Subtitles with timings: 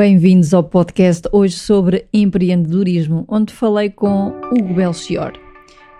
[0.00, 5.32] Bem-vindos ao podcast hoje sobre empreendedorismo, onde falei com Hugo Belchior.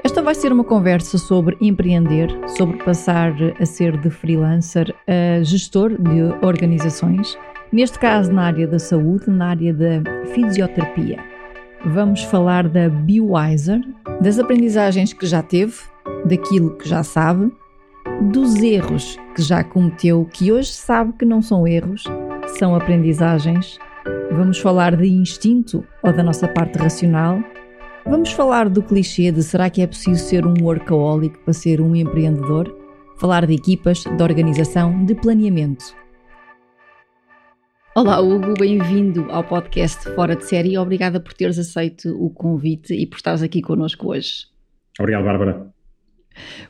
[0.03, 5.91] Esta vai ser uma conversa sobre empreender, sobre passar a ser de freelancer a gestor
[6.01, 7.37] de organizações,
[7.71, 11.23] neste caso na área da saúde, na área da fisioterapia.
[11.85, 13.83] Vamos falar da BioWiser,
[14.23, 15.75] das aprendizagens que já teve,
[16.25, 17.53] daquilo que já sabe,
[18.33, 22.05] dos erros que já cometeu, que hoje sabe que não são erros,
[22.59, 23.79] são aprendizagens
[24.33, 27.43] Vamos falar de instinto ou da nossa parte racional?
[28.07, 31.97] Vamos falar do clichê de será que é preciso ser um workaholic para ser um
[31.97, 32.73] empreendedor?
[33.19, 35.85] Falar de equipas, de organização, de planeamento.
[37.97, 40.79] Olá Hugo, bem-vindo ao podcast Fora de Série.
[40.79, 44.47] Obrigada por teres aceito o convite e por estares aqui connosco hoje.
[44.97, 45.75] Obrigado, Bárbara.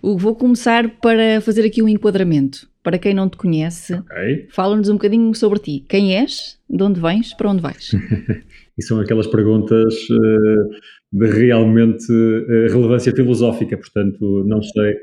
[0.02, 2.68] Hugo, vou começar para fazer aqui um enquadramento.
[2.82, 4.46] Para quem não te conhece, okay.
[4.50, 5.84] fala-nos um bocadinho sobre ti.
[5.86, 6.58] Quem és?
[6.68, 7.34] De onde vens?
[7.34, 7.90] Para onde vais?
[8.78, 10.70] e são aquelas perguntas uh,
[11.12, 14.96] de realmente uh, relevância filosófica, portanto, não sei.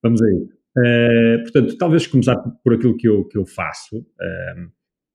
[0.00, 0.46] Vamos aí.
[0.76, 4.06] Uh, portanto, talvez começar por aquilo que eu, que eu faço.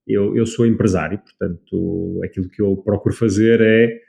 [0.06, 4.09] eu, eu sou empresário, portanto, aquilo que eu procuro fazer é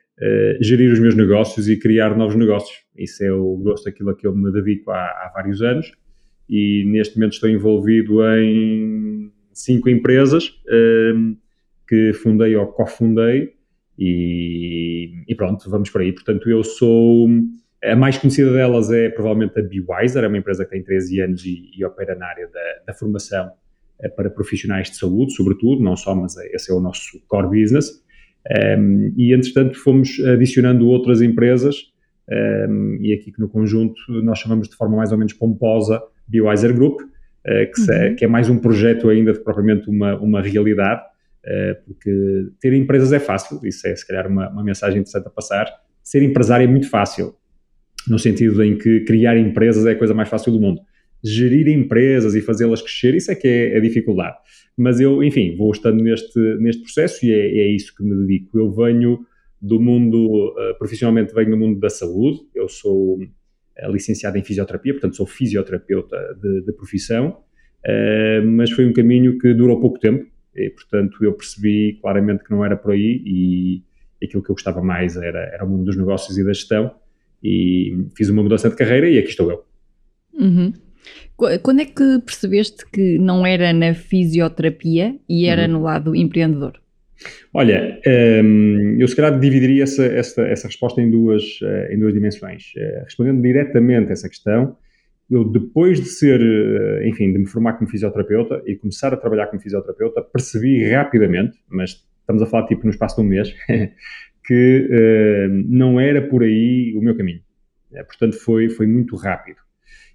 [0.60, 2.78] gerir os meus negócios e criar novos negócios.
[2.96, 5.92] Isso é o gosto daquilo a que eu me dedico há, há vários anos
[6.48, 10.52] e neste momento estou envolvido em cinco empresas
[11.14, 11.36] um,
[11.88, 13.54] que fundei ou cofundei
[13.98, 16.12] e, e, pronto, vamos por aí.
[16.12, 17.28] Portanto, eu sou.
[17.84, 21.44] A mais conhecida delas é provavelmente a BeWiser, é uma empresa que tem 13 anos
[21.44, 23.50] e, e opera na área da, da formação
[24.00, 28.02] eh, para profissionais de saúde, sobretudo, não só, mas esse é o nosso core business.
[28.78, 31.76] Um, e, entretanto, fomos adicionando outras empresas,
[32.68, 36.74] um, e aqui que no conjunto nós chamamos de forma mais ou menos pomposa BioWiser
[36.74, 38.16] Group, uh, que, se, uhum.
[38.16, 41.02] que, é mais um projeto ainda de propriamente uma, uma realidade,
[41.44, 45.30] uh, porque ter empresas é fácil, isso é se calhar uma, uma mensagem interessante a
[45.30, 45.66] passar.
[46.02, 47.34] Ser empresário é muito fácil,
[48.08, 50.80] no sentido em que criar empresas é a coisa mais fácil do mundo.
[51.22, 54.36] Gerir empresas e fazê-las crescer, isso é que é a dificuldade.
[54.76, 58.58] Mas eu, enfim, vou estando neste, neste processo e é, é isso que me dedico.
[58.58, 59.26] Eu venho
[59.60, 63.18] do mundo, uh, profissionalmente venho do mundo da saúde, eu sou
[63.88, 67.38] licenciado em fisioterapia, portanto sou fisioterapeuta de, de profissão,
[67.84, 72.50] uh, mas foi um caminho que durou pouco tempo e, portanto, eu percebi claramente que
[72.50, 73.82] não era por aí e
[74.22, 76.94] aquilo que eu gostava mais era, era o mundo dos negócios e da gestão
[77.42, 79.64] e fiz uma mudança de carreira e aqui estou eu.
[80.34, 80.72] Uhum.
[81.62, 85.72] Quando é que percebeste que não era na fisioterapia e era uhum.
[85.72, 86.80] no lado empreendedor?
[87.52, 88.00] Olha,
[88.44, 92.72] um, eu se calhar dividiria essa, essa, essa resposta em duas, uh, em duas dimensões.
[92.76, 94.76] Uh, respondendo diretamente a essa questão,
[95.30, 99.48] eu depois de ser, uh, enfim, de me formar como fisioterapeuta e começar a trabalhar
[99.48, 103.54] como fisioterapeuta, percebi rapidamente, mas estamos a falar tipo no espaço de um mês,
[104.46, 104.88] que
[105.66, 107.40] não era por aí o meu caminho.
[108.06, 109.58] portanto, foi, foi muito rápido.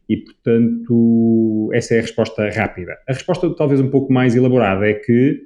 [0.08, 2.94] E, portanto, essa é a resposta rápida.
[3.08, 5.42] A resposta talvez um pouco mais elaborada é que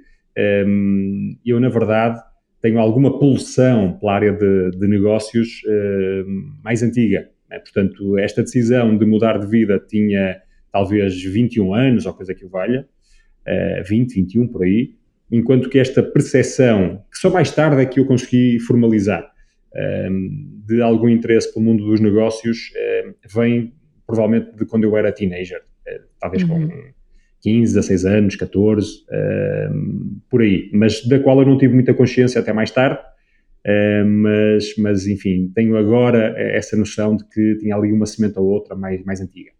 [0.67, 2.19] um, eu, na verdade,
[2.61, 6.25] tenho alguma pulsão pela área de, de negócios uh,
[6.63, 7.29] mais antiga.
[7.49, 7.59] Né?
[7.59, 12.49] Portanto, esta decisão de mudar de vida tinha talvez 21 anos, ou coisa que o
[12.49, 12.85] valha,
[13.47, 14.93] uh, 20, 21 por aí,
[15.31, 19.29] enquanto que esta percepção, que só mais tarde é que eu consegui formalizar,
[20.11, 23.73] um, de algum interesse pelo mundo dos negócios, uh, vem
[24.09, 26.67] provavelmente de quando eu era teenager, uh, talvez uhum.
[26.67, 26.83] com
[27.41, 32.41] 15, 16 anos, 14, uh, por aí, mas da qual eu não tive muita consciência
[32.41, 37.91] até mais tarde, uh, mas, mas enfim, tenho agora essa noção de que tinha ali
[37.91, 39.51] uma semente ou outra mais, mais antiga.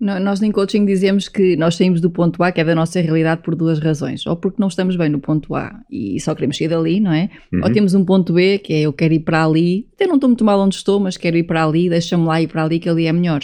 [0.00, 3.42] Nós em coaching dizemos que nós saímos do ponto A, que é da nossa realidade,
[3.42, 4.26] por duas razões.
[4.26, 7.30] Ou porque não estamos bem no ponto A e só queremos sair dali, não é?
[7.52, 7.60] Uhum.
[7.64, 10.28] Ou temos um ponto B, que é eu quero ir para ali, até não estou
[10.28, 12.88] muito mal onde estou, mas quero ir para ali, deixa-me lá ir para ali, que
[12.88, 13.40] ali é melhor.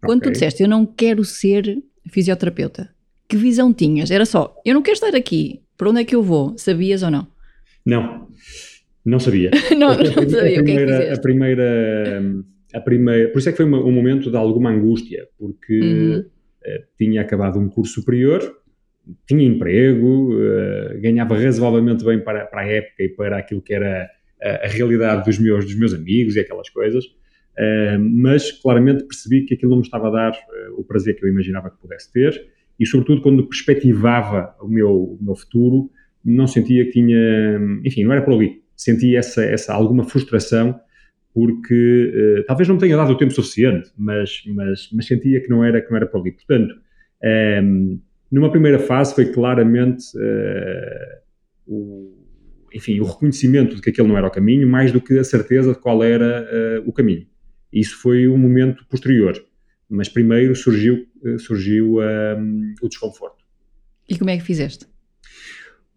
[0.00, 0.30] Quando okay.
[0.30, 2.90] tu disseste eu não quero ser fisioterapeuta.
[3.28, 4.10] Que visão tinhas?
[4.10, 6.56] Era só, eu não quero estar aqui, para onde é que eu vou?
[6.56, 7.26] Sabias ou não?
[7.84, 8.28] Não,
[9.04, 9.50] não sabia.
[9.76, 10.60] não, não sabia.
[10.60, 12.22] A primeira, a primeira,
[12.74, 16.18] a primeira, por isso é que foi um momento de alguma angústia, porque uhum.
[16.20, 18.40] uh, tinha acabado um curso superior,
[19.26, 24.08] tinha emprego, uh, ganhava razoavelmente bem para, para a época e para aquilo que era
[24.42, 29.44] a, a realidade dos meus, dos meus amigos e aquelas coisas, uh, mas claramente percebi
[29.44, 30.32] que aquilo não me estava a dar
[30.76, 32.48] o prazer que eu imaginava que pudesse ter
[32.78, 35.90] e, sobretudo, quando perspectivava o meu, o meu futuro,
[36.24, 38.62] não sentia que tinha, enfim, não era por ali.
[38.76, 40.78] Sentia essa, essa alguma frustração
[41.38, 45.48] porque uh, talvez não me tenha dado o tempo suficiente, mas, mas, mas sentia que
[45.48, 46.32] não era que não era por ali.
[46.32, 46.78] Portanto, um,
[47.22, 51.20] ehm, numa primeira fase foi claramente uh,
[51.64, 52.12] o,
[52.74, 55.74] enfim, o reconhecimento de que aquele não era o caminho, mais do que a certeza
[55.74, 56.44] de qual era
[56.82, 57.24] uh, o caminho.
[57.72, 59.40] Isso foi um momento posterior,
[59.88, 61.06] mas primeiro surgiu,
[61.38, 63.44] surgiu um, ehm, o desconforto.
[64.08, 64.86] E como é que fizeste?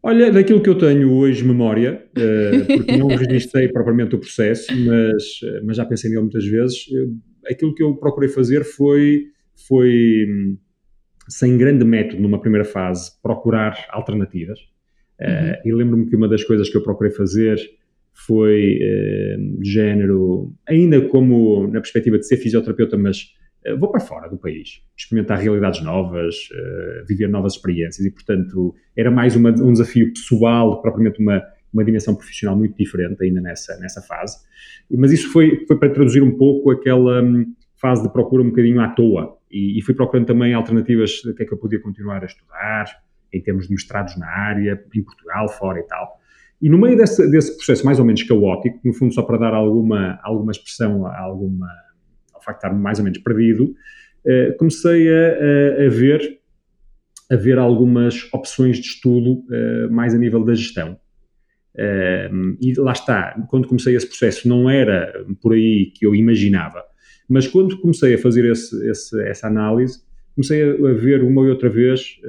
[0.04, 5.24] Olha, daquilo que eu tenho hoje memória, uh, porque não registrei propriamente o processo, mas,
[5.44, 9.26] eh, mas já pensei nele muitas vezes, uh, aquilo que eu procurei fazer foi,
[9.68, 10.58] foi, hum,
[11.30, 14.60] sem grande método numa primeira fase, procurar alternativas.
[15.22, 15.54] Uhum.
[15.64, 17.60] e lembro-me que uma das coisas que eu procurei fazer
[18.12, 18.80] foi
[19.60, 23.41] de género, ainda como na perspectiva de ser fisioterapeuta, mas eh,
[23.78, 29.12] vou para fora do país, experimentar realidades novas, uh, viver novas experiências e, portanto, era
[29.12, 31.42] mais uma, um desafio pessoal, propriamente uma,
[31.74, 34.38] uma dimensão profissional muito diferente ainda nessa, nessa fase.
[34.90, 37.46] Mas isso foi, foi para traduzir um pouco aquela um,
[37.80, 41.44] fase de procura um bocadinho à toa e, e, fui procurando também alternativas de que
[41.44, 42.86] é que eu podia continuar a estudar,
[43.34, 46.20] em termos de mestrados na área, em Portugal, fora e tal.
[46.62, 49.54] E no meio desse, desse processo mais ou menos caótico, no fundo só para dar
[49.54, 51.68] alguma, alguma expressão alguma
[52.46, 53.66] facto de estar mais ou menos perdido,
[54.26, 56.40] uh, comecei a, a, a, ver,
[57.30, 60.98] a ver algumas opções de estudo uh, mais a nível da gestão.
[61.76, 66.84] Uh, e lá está, quando comecei esse processo não era por aí que eu imaginava,
[67.30, 70.00] mas quando comecei a fazer esse, esse, essa análise,
[70.36, 72.20] comecei a, ver uma e outra vez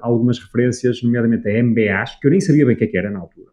[0.00, 3.10] algumas referências, nomeadamente a MBAs, que eu nem sabia bem o que, é que era
[3.10, 3.51] na altura.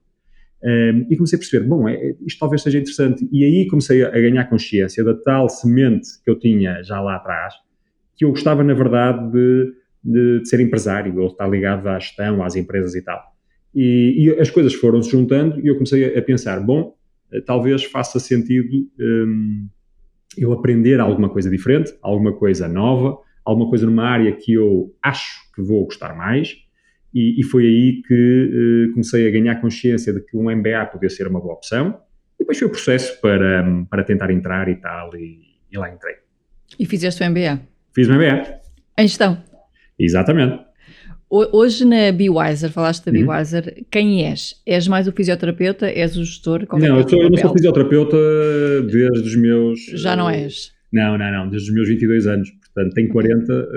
[0.61, 3.27] Um, e comecei a perceber, bom, é, isto talvez seja interessante.
[3.31, 7.15] E aí comecei a, a, ganhar consciência da tal semente que eu tinha já lá
[7.15, 7.53] atrás,
[8.17, 9.73] que eu gostava, na verdade, de,
[10.03, 13.21] de, de ser empresário, ou estar ligado à gestão, às empresas e tal.
[13.73, 16.93] E, e as coisas foram se juntando e eu comecei a, a pensar, bom,
[17.31, 19.67] eh, talvez faça sentido um,
[20.37, 25.51] eu aprender alguma coisa diferente, alguma coisa nova, alguma coisa numa área que eu acho
[25.53, 26.55] que vou gostar mais
[27.13, 31.09] e, e foi aí que uh, comecei a ganhar consciência de que um MBA podia
[31.09, 31.99] ser uma boa opção.
[32.35, 35.39] E depois foi o processo para, para tentar entrar e tal, e,
[35.71, 36.15] e lá entrei.
[36.79, 37.59] E fizeste o MBA?
[37.93, 38.59] Fiz o MBA.
[38.97, 39.41] Em gestão?
[39.97, 40.69] Exatamente.
[41.29, 43.85] Hoje na BeWiser, falaste da BeWiser, uhum.
[43.91, 44.59] quem és?
[44.65, 45.87] És mais o fisioterapeuta?
[45.87, 46.65] És o gestor?
[46.65, 48.17] Qual é não, é eu, sou, eu não sou fisioterapeuta
[48.83, 49.79] desde os meus...
[49.93, 50.71] Já não és?
[50.91, 52.49] Não, não, não, desde os meus 22 anos.
[52.73, 53.67] Portanto, tenho 40,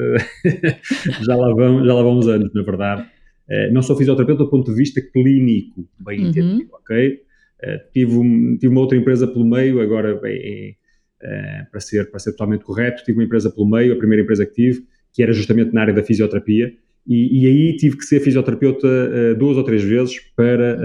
[1.20, 3.06] já, lá vão, já lá vão uns anos, na verdade.
[3.48, 6.28] Eh, não sou fisioterapeuta do ponto de vista clínico, bem uhum.
[6.28, 7.20] entendido, ok?
[7.62, 10.76] Uh, tive, um, tive, uma outra empresa pelo meio, agora bem,
[11.22, 14.46] uh, para, ser, para ser totalmente correto, tive uma empresa pelo meio, a primeira empresa
[14.46, 16.72] que tive, que era justamente na área da fisioterapia,
[17.06, 20.78] e, e aí tive que ser fisioterapeuta duas ou três vezes para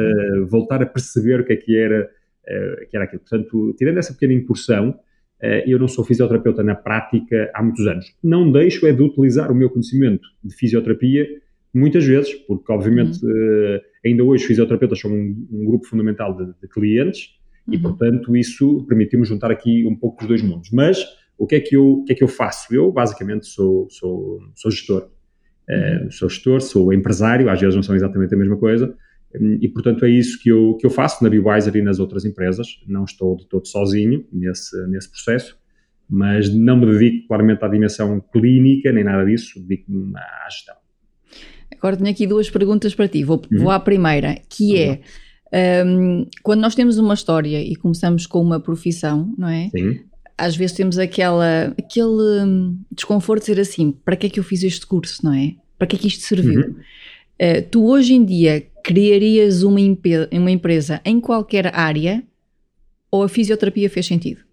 [0.49, 2.09] voltar a perceber o que é que era,
[2.89, 3.21] que era aquilo.
[3.21, 4.99] Portanto, tirando essa pequena incursão,
[5.67, 8.15] eu não sou fisioterapeuta na prática há muitos anos.
[8.23, 11.27] Não deixo é de utilizar o meu conhecimento de fisioterapia
[11.77, 13.31] muitas vezes, porque obviamente uhum.
[13.31, 17.73] uh, ainda hoje os fisioterapeutas são um, um grupo fundamental de, de clientes uhum.
[17.73, 20.69] e, portanto, isso permitiu-me juntar aqui um pouco dos dois mundos.
[20.71, 21.03] Mas
[21.37, 22.73] o que é que eu, o que é que eu faço?
[22.73, 25.09] Eu, basicamente, sou, sou, sou gestor.
[25.69, 28.95] Uh, sou gestor, sou empresário, às vezes não são exatamente a mesma coisa,
[29.35, 32.25] um, e, portanto, é isso que eu, que eu faço na BeWiser e nas outras
[32.25, 32.81] empresas.
[32.87, 35.57] Não estou de todo sozinho nesse, nesse processo,
[36.09, 40.75] mas não me dedico claramente à dimensão clínica, nem nada disso, dedico-me à gestão.
[41.75, 43.23] Agora tenho aqui duas perguntas para ti.
[43.23, 43.63] Vou, uhum.
[43.63, 45.01] vou à primeira, que é
[45.85, 49.69] um, quando nós temos uma história e começamos com uma profissão, não é?
[49.69, 49.99] Sim.
[50.37, 54.43] Às vezes temos aquela, aquele hum, desconforto de ser assim: para que é que eu
[54.43, 55.55] fiz este curso, não é?
[55.77, 56.61] Para que é que isto serviu?
[56.61, 56.75] Uhum.
[57.39, 59.79] Uh, tu hoje em dia criarias uma,
[60.31, 62.23] uma empresa em qualquer área
[63.11, 64.46] ou a fisioterapia fez sentido?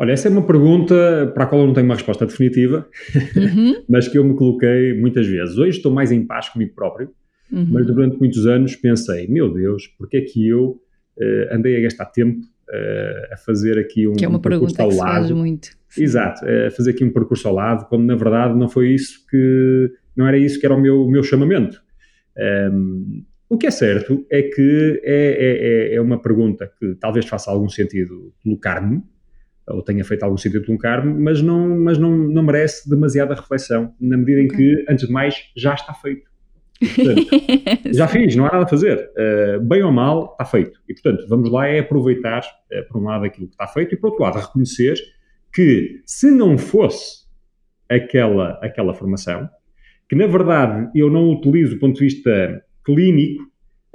[0.00, 2.86] Olha, essa é uma pergunta para a qual eu não tenho uma resposta definitiva,
[3.34, 3.82] uhum.
[3.90, 5.58] mas que eu me coloquei muitas vezes.
[5.58, 7.10] Hoje estou mais em paz comigo próprio,
[7.50, 7.66] uhum.
[7.68, 10.80] mas durante muitos anos pensei, meu Deus, porque é que eu
[11.16, 14.76] uh, andei a gastar tempo uh, a fazer aqui um, que é uma um pergunta
[14.76, 15.34] percurso ao lado.
[15.34, 15.76] muito.
[15.96, 19.90] Exato, a fazer aqui um percurso ao lado, quando na verdade não foi isso que,
[20.14, 21.82] não era isso que era o meu, o meu chamamento.
[22.36, 26.94] Um, ehm, o que é certo é que é, é, é, é uma pergunta que
[26.96, 29.02] talvez faça algum sentido colocar-me,
[29.70, 33.34] ou tenha feito algum sentido de um cargo, mas não, mas não, não merece demasiada
[33.34, 36.28] reflexão, na medida em que, antes de mais, já está feito.
[36.80, 37.28] Portanto,
[37.92, 39.10] já fiz, não há nada a fazer.
[39.10, 40.80] Uh, bem ou mal, está feito.
[40.88, 43.98] E, portanto, vamos lá é aproveitar, uh, por um lado, aquilo que está feito e,
[43.98, 44.94] por outro lado, reconhecer
[45.52, 47.26] que, se não fosse
[47.88, 49.48] aquela, aquela formação,
[50.08, 53.42] que, na verdade, eu não utilizo do ponto de vista clínico,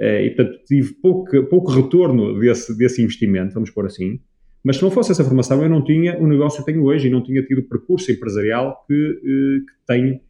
[0.00, 4.20] uh, e, portanto, tive pouco, pouco retorno desse, desse investimento, vamos pôr assim,
[4.64, 7.10] mas se não fosse essa formação, eu não tinha o negócio que tenho hoje e
[7.10, 10.20] não tinha tido o percurso empresarial que, que tenho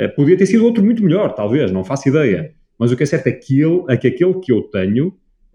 [0.00, 2.54] Uh, podia ter sido outro muito melhor, talvez, não faço ideia.
[2.78, 5.14] Mas o que é certo é que, ele, é que aquele que eu tenho uh,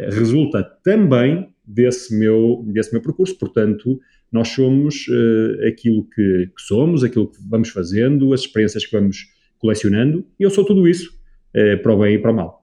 [0.10, 3.38] resulta também desse meu, desse meu percurso.
[3.38, 4.00] Portanto,
[4.32, 9.28] nós somos uh, aquilo que, que, somos, aquilo que vamos fazendo, as experiências que vamos
[9.60, 11.12] colecionando, e eu sou tudo isso,
[11.84, 12.61] para o bem e para o mal.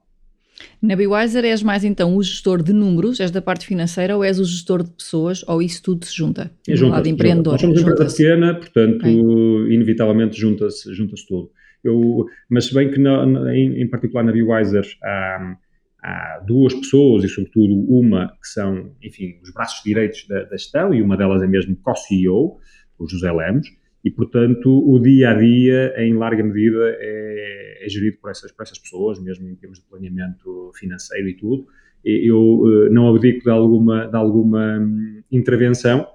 [0.81, 4.39] Na Bewiser és mais então o gestor de números, és da parte financeira, ou és
[4.39, 6.51] o gestor de pessoas, ou isso tudo se junta?
[6.67, 7.53] É, junta lado empreendedor.
[7.53, 9.75] Nós somos uma empresa pequena, portanto, okay.
[9.75, 11.51] inevitavelmente junta-se junta tudo.
[11.83, 15.57] Eu, mas se bem que na, na, em, em, particular na BeWiser há,
[16.03, 20.93] há, duas pessoas e sobretudo uma que são, enfim, os braços direitos da, da gestão
[20.93, 22.59] e uma delas é mesmo co-CEO,
[22.99, 23.69] o José Lemos,
[24.05, 28.63] e portanto o dia a dia em larga medida é, é gerido por essas, por
[28.63, 31.67] essas pessoas, mesmo em termos de planeamento financeiro e tudo.
[32.05, 36.07] Eu eh, não abdico de alguma, de alguma hum, intervenção,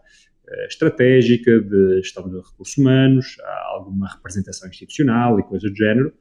[0.47, 3.37] eh, estratégica, de gestão de recursos humanos,
[3.73, 6.13] alguma representação institucional e coisas do género,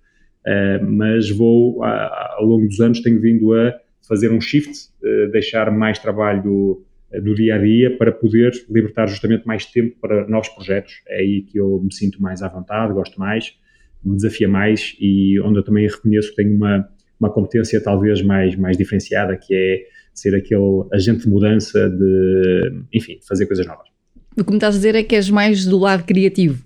[0.45, 3.73] eh, mas vou, ao longo dos anos, tenho vindo a
[4.07, 4.91] fazer um shift,
[5.31, 6.85] deixar mais trabalho
[7.21, 11.03] do dia a dia para poder libertar justamente mais tempo para novos projetos.
[11.07, 13.57] É aí que eu me sinto mais à vontade, gosto mais,
[14.05, 18.57] me desafia mais e onde eu também reconheço que tenho uma, uma competência talvez mais,
[18.57, 19.83] mais diferenciada, que é
[20.15, 23.89] ser aquele agente de mudança, de, enfim, fazer coisas novas.
[24.37, 26.63] O que me estás a dizer é que és mais do lado criativo.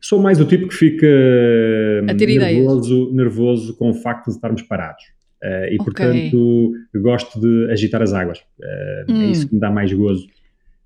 [0.00, 1.06] Sou mais o tipo que fica
[2.02, 5.02] nervoso, nervoso com o facto de estarmos parados.
[5.42, 5.78] Uh, e, okay.
[5.78, 8.38] portanto, gosto de agitar as águas.
[8.38, 9.22] Uh, hum.
[9.22, 10.26] É isso que me dá mais gozo.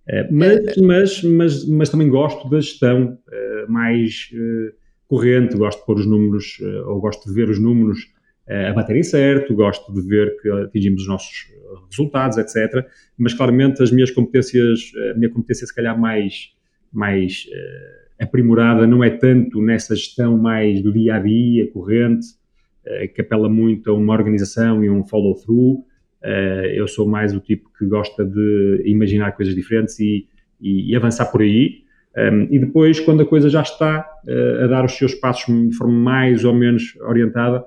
[0.08, 3.18] Uh, mas, mas, mas, mas também gosto da gestão
[3.68, 4.30] mais
[5.08, 7.98] corrente, gosto de pôr os números, ou gosto de ver os números
[8.46, 11.52] a baterem certo, gosto de ver que atingimos os nossos
[11.90, 12.86] resultados, etc.
[13.16, 16.54] Mas claramente as minhas competências, a minha competência se calhar mais,
[16.90, 22.26] mais uh, aprimorada não é tanto nessa gestão mais do dia a dia, corrente,
[23.14, 25.84] que apela muito a uma organização e um follow-through.
[26.72, 30.26] Eu sou mais o tipo que gosta de imaginar coisas diferentes e,
[30.58, 31.82] e, e avançar por aí.
[32.18, 34.08] Um, e depois, quando a coisa já está
[34.62, 37.64] a dar os seus passos de forma mais ou menos orientada,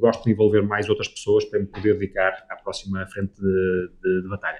[0.00, 4.22] gosto de envolver mais outras pessoas para me poder dedicar à próxima frente de, de,
[4.22, 4.58] de batalha.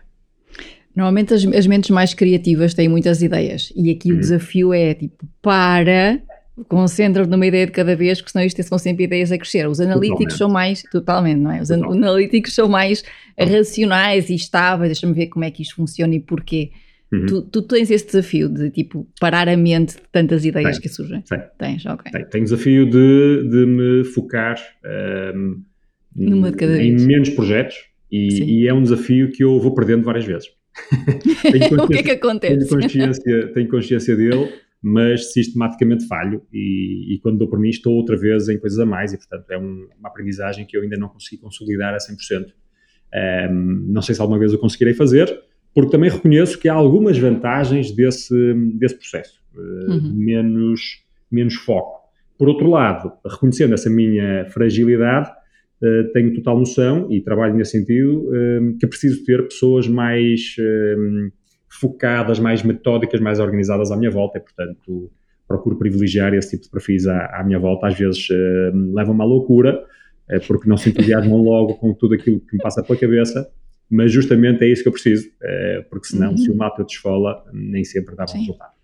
[0.94, 4.16] Normalmente as, as, mentes mais criativas têm muitas ideias e aqui hum.
[4.16, 6.22] o desafio é tipo, para,
[6.68, 9.68] concentra-te numa ideia de cada vez, porque senão isto são sempre ideias a crescer.
[9.68, 10.38] Os analíticos totalmente.
[10.38, 11.60] são mais, totalmente, não é?
[11.60, 11.98] Os totalmente.
[11.98, 13.04] analíticos são mais
[13.38, 16.70] racionais e estáveis, deixa-me ver como é que isto funciona e porquê.
[17.12, 17.26] Uhum.
[17.26, 21.22] Tu, tu, tens esse desafio de tipo parar a mente de tantas ideias que surgem?
[21.24, 21.36] Sim.
[21.56, 22.10] Tens, ok.
[22.10, 25.62] Tenho, tenho o desafio de, de me focar um,
[26.16, 27.06] de cada em vez.
[27.06, 27.76] menos projetos
[28.10, 30.48] e, e, é um desafio que eu vou perdendo várias vezes.
[31.78, 32.68] o que é que acontece?
[32.68, 37.94] Tenho consciência, tenho consciência dele, mas sistematicamente falho e, e, quando dou por mim estou
[37.94, 40.96] outra vez em coisas a mais e portanto é um, uma aprendizagem que eu ainda
[40.96, 42.46] não consegui consolidar a 100%.
[43.50, 45.42] Um, não sei se alguma vez eu conseguirei fazer,
[45.76, 50.12] porque também reconheço que há algumas vantagens desse, desse processo, eh, uhum.
[50.14, 52.00] menos, menos foco.
[52.38, 55.28] Por outro lado, reconhecendo essa minha fragilidade,
[55.82, 60.56] uh, tenho total noção e trabalho nesse sentido uh, que preciso ter pessoas mais
[61.68, 65.10] focadas, mais metódicas, mais organizadas à minha volta e, portanto,
[65.46, 67.88] procuro privilegiar esse tipo de perfis à, à minha volta.
[67.88, 68.28] Às vezes
[68.94, 69.84] levam-me à loucura,
[70.46, 73.46] porque não se entusiasmam logo com tudo aquilo que me passa pela cabeça
[73.90, 76.36] mas justamente é isso que eu preciso, eh, porque senão, uhum.
[76.36, 78.76] se o mapa te esfola, nem sempre dá bom resultado.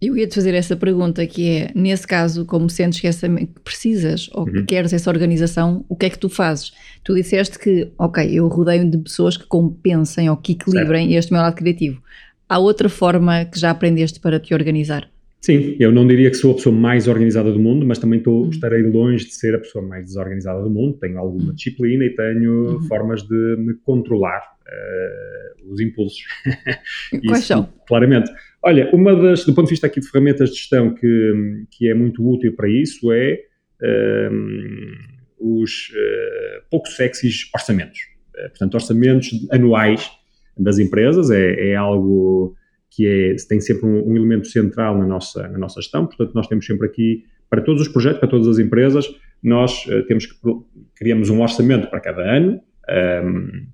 [0.00, 4.30] Eu ia-te fazer essa pergunta, que é, nesse caso, como sentes que, essa, que precisas
[4.32, 4.64] ou que uhum.
[4.64, 6.72] queres essa organização, o que é que tu fazes?
[7.02, 11.18] Tu disseste que, ok, eu rodeio de pessoas que compensem ou que equilibrem certo.
[11.18, 12.00] este meu lado criativo.
[12.48, 15.10] Há outra forma que já aprendeste para te organizar?
[15.40, 18.42] Sim, eu não diria que sou a pessoa mais organizada do mundo, mas também tô,
[18.42, 18.50] uhum.
[18.50, 20.98] estarei longe de ser a pessoa mais desorganizada do mundo.
[20.98, 21.54] Tenho alguma uhum.
[21.54, 22.82] disciplina e tenho uhum.
[22.82, 26.24] formas de me controlar uh, os impulsos.
[27.26, 27.72] Quais são?
[27.86, 28.30] Claramente.
[28.62, 31.94] Olha, uma das, do ponto de vista aqui de ferramentas de gestão que, que é
[31.94, 33.38] muito útil para isso é
[34.30, 34.92] um,
[35.38, 38.00] os uh, pouco sexys orçamentos.
[38.34, 40.10] Uh, portanto, orçamentos anuais
[40.58, 42.56] das empresas é, é algo
[42.98, 46.48] que é, tem sempre um, um, elemento central na nossa, na nossa gestão, portanto, nós
[46.48, 49.08] temos sempre aqui, para todos os projetos, para todas as empresas,
[49.40, 50.34] nós uh, temos que,
[50.96, 53.66] criamos um orçamento para cada ano, um, ehm,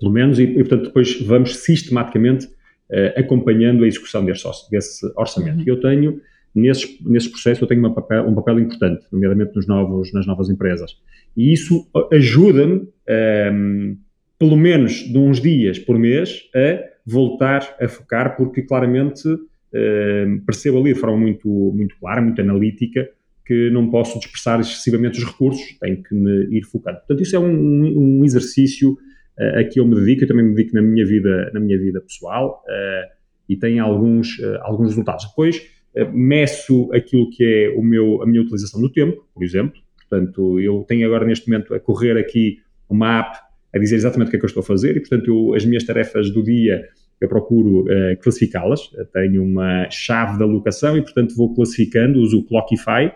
[0.00, 5.58] pelo menos, e, e, portanto, depois vamos sistematicamente uh, acompanhando a execução desse, desse orçamento.
[5.58, 5.64] Uhum.
[5.68, 6.20] Eu tenho,
[6.52, 10.96] nesses, nesses processos, eu tenho papel, um papel importante, nomeadamente nos novos, nas novas empresas.
[11.36, 13.96] E isso ajuda-me, um, ehm,
[14.40, 20.78] pelo menos de uns dias por mês, a voltar a focar, porque claramente uh, percebo
[20.78, 23.08] ali de forma muito, muito clara, muito analítica,
[23.50, 26.98] que não posso dispersar excessivamente os recursos, tenho que me ir focando.
[26.98, 30.54] Portanto, isso é um, um exercício uh, a que eu me dedico, eu também me
[30.54, 33.12] dedico na minha vida, na minha vida pessoal uh,
[33.48, 35.26] e tem alguns, uh, alguns resultados.
[35.26, 35.66] Depois,
[36.12, 39.80] meço aquilo que é o meu, a minha utilização do tempo, por exemplo.
[40.08, 43.36] Portanto, eu tenho agora neste momento a correr aqui uma app
[43.74, 45.64] a dizer exatamente o que é que eu estou a fazer e, portanto, eu, as
[45.64, 46.88] minhas tarefas do dia
[47.20, 48.90] eu procuro uh, classificá-las.
[49.12, 53.12] Tenho uma chave de alocação e, portanto, vou classificando, uso o Clockify.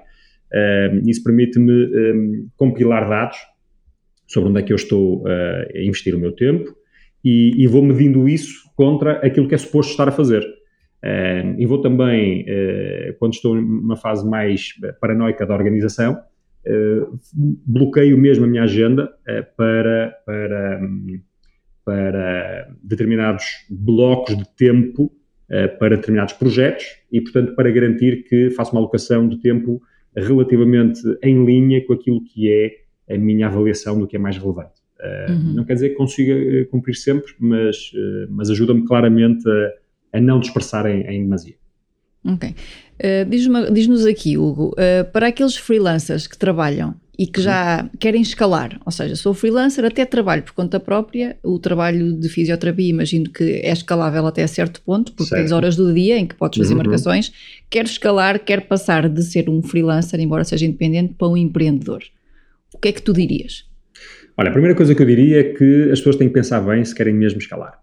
[0.53, 3.39] Uh, isso permite-me um, compilar dados
[4.27, 5.27] sobre onde é que eu estou uh,
[5.75, 6.75] a investir o meu tempo
[7.25, 10.45] e, e, vou medindo isso contra aquilo que é suposto estar a fazer.
[11.59, 12.45] e vou também,
[13.19, 16.19] quando estou numa fase mais paranoica da organização,
[17.67, 19.13] bloqueio mesmo a minha agenda
[19.57, 21.21] para, para um,
[21.85, 28.73] para determinados blocos de tempo uh, para determinados projetos e, portanto, para garantir que faço
[28.73, 29.83] uma alocação de tempo
[30.17, 34.83] relativamente em linha com aquilo que é a minha avaliação do que é mais relevante.
[34.99, 35.55] Uh, uhum.
[35.55, 37.93] Não quer dizer que consiga eh, cumprir sempre, mas,
[38.31, 41.57] mas ajuda-me claramente a, a, não dispersar em, em demasia.
[42.25, 42.55] Ok.
[42.99, 44.75] Uh, Diz-nos diz aqui, Hugo,
[45.13, 48.81] para aqueles freelancers que trabalham e que já querem escalar.
[48.85, 51.37] Ou seja, sou freelancer, até trabalho por conta própria.
[51.43, 55.43] O trabalho de fisioterapia, imagino que é escalável até certo ponto, porque certo.
[55.43, 56.79] tens horas do dia em que podes fazer uhum.
[56.79, 57.33] marcações.
[57.71, 62.03] Quer escalar, quer passar de ser um freelancer, embora seja independente, para um empreendedor.
[62.73, 63.65] O que é que tu dirias?
[64.37, 66.85] Olha, a primeira coisa que eu diria é que as pessoas têm que pensar bem
[66.85, 67.81] se querem mesmo escalar.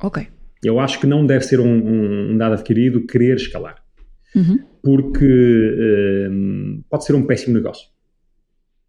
[0.00, 0.28] Ok.
[0.62, 3.83] Eu acho que não deve ser um, um dado adquirido querer escalar.
[4.34, 4.58] Uhum.
[4.82, 7.94] Porque um, pode ser um péssimo negócio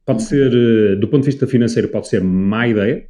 [0.06, 3.08] Pode ser, eh, do ponto de vista financeiro, pode ser má ideia.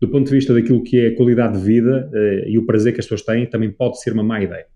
[0.00, 2.92] Do ponto de vista daquilo que é a qualidade de vida uh, e o prazer
[2.92, 4.66] que as pessoas têm, também pode ser uma má ideia.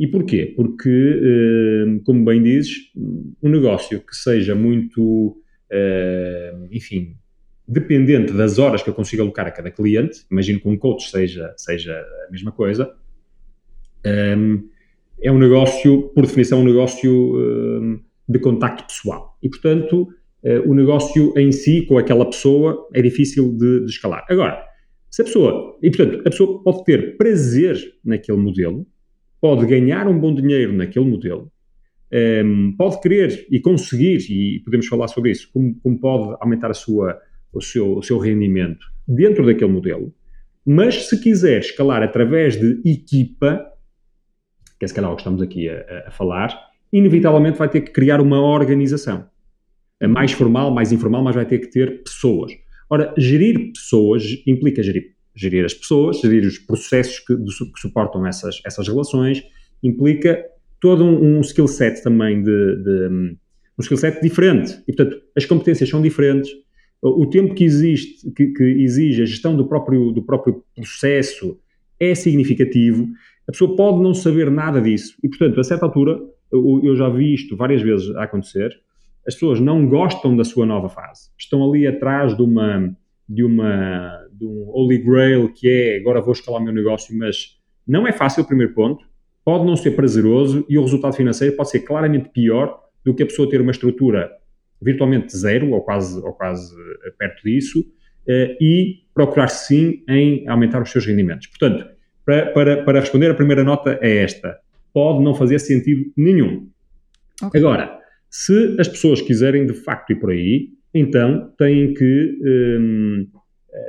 [0.00, 0.54] E porquê?
[0.56, 2.90] Porque, uh, como bem dizes,
[3.42, 5.36] um negócio que seja muito,
[5.70, 7.14] uh, enfim,
[7.66, 11.52] dependente das horas que eu consigo alocar a cada cliente, imagino que um coach seja,
[11.58, 12.90] seja a mesma coisa,
[15.22, 19.38] é um negócio, por definição, um negócio de contacto pessoal.
[19.42, 20.08] E, portanto,
[20.44, 24.24] uh, o negócio em si, com aquela pessoa, é difícil de, de, escalar.
[24.28, 24.62] Agora,
[25.10, 28.86] se a pessoa, e portanto, a pessoa pode ter prazer naquele modelo,
[29.40, 31.50] pode ganhar um bom dinheiro naquele modelo,
[32.12, 36.70] um, ehm, pode querer e conseguir, e podemos falar sobre isso, como, como pode aumentar
[36.70, 37.18] a sua,
[37.52, 40.12] o, seu, o seu rendimento dentro daquele modelo,
[40.66, 43.64] mas se quiser escalar através de equipa,
[44.78, 46.56] que é se calhar o que estamos aqui a, a falar,
[46.92, 49.26] inevitavelmente vai ter que criar uma organização.
[50.10, 52.52] Mais formal, mais informal, mas vai ter que ter pessoas.
[52.88, 58.60] Ora, gerir pessoas implica gerir, gerir as pessoas, gerir os processos que, que suportam essas,
[58.64, 59.42] essas relações,
[59.82, 60.44] implica
[60.80, 63.08] todo um, um skill set também de, de,
[63.78, 64.78] um skill set diferente.
[64.86, 66.50] E, portanto, as competências são diferentes,
[67.00, 71.56] o tempo que existe, que, que, exige a gestão do próprio, do próprio processo
[72.00, 73.08] é significativo.
[73.48, 76.20] A pessoa pode não saber nada disso e, portanto, a certa altura,
[76.52, 78.70] eu, eu já vi isto várias vezes a acontecer,
[79.26, 81.30] as pessoas não gostam da sua nova fase.
[81.38, 82.94] Estão ali atrás de uma
[83.28, 87.58] de uma de um holy grail que é agora vou escalar o meu negócio, mas
[87.86, 89.04] não é fácil o primeiro ponto,
[89.44, 93.26] pode não ser prazeroso e o resultado financeiro pode ser claramente pior do que a
[93.26, 94.30] pessoa ter uma estrutura
[94.80, 100.82] virtualmente zero ou quase ou quase eh, perto disso uh, e procurar sim em aumentar
[100.82, 101.48] os seus rendimentos.
[101.48, 101.97] Portanto,
[102.28, 104.58] para, para, para responder a primeira nota é esta,
[104.92, 106.68] pode não fazer sentido nenhum.
[107.42, 107.58] Okay.
[107.58, 113.26] Agora, se as pessoas quiserem de facto ir por aí, então têm que, um,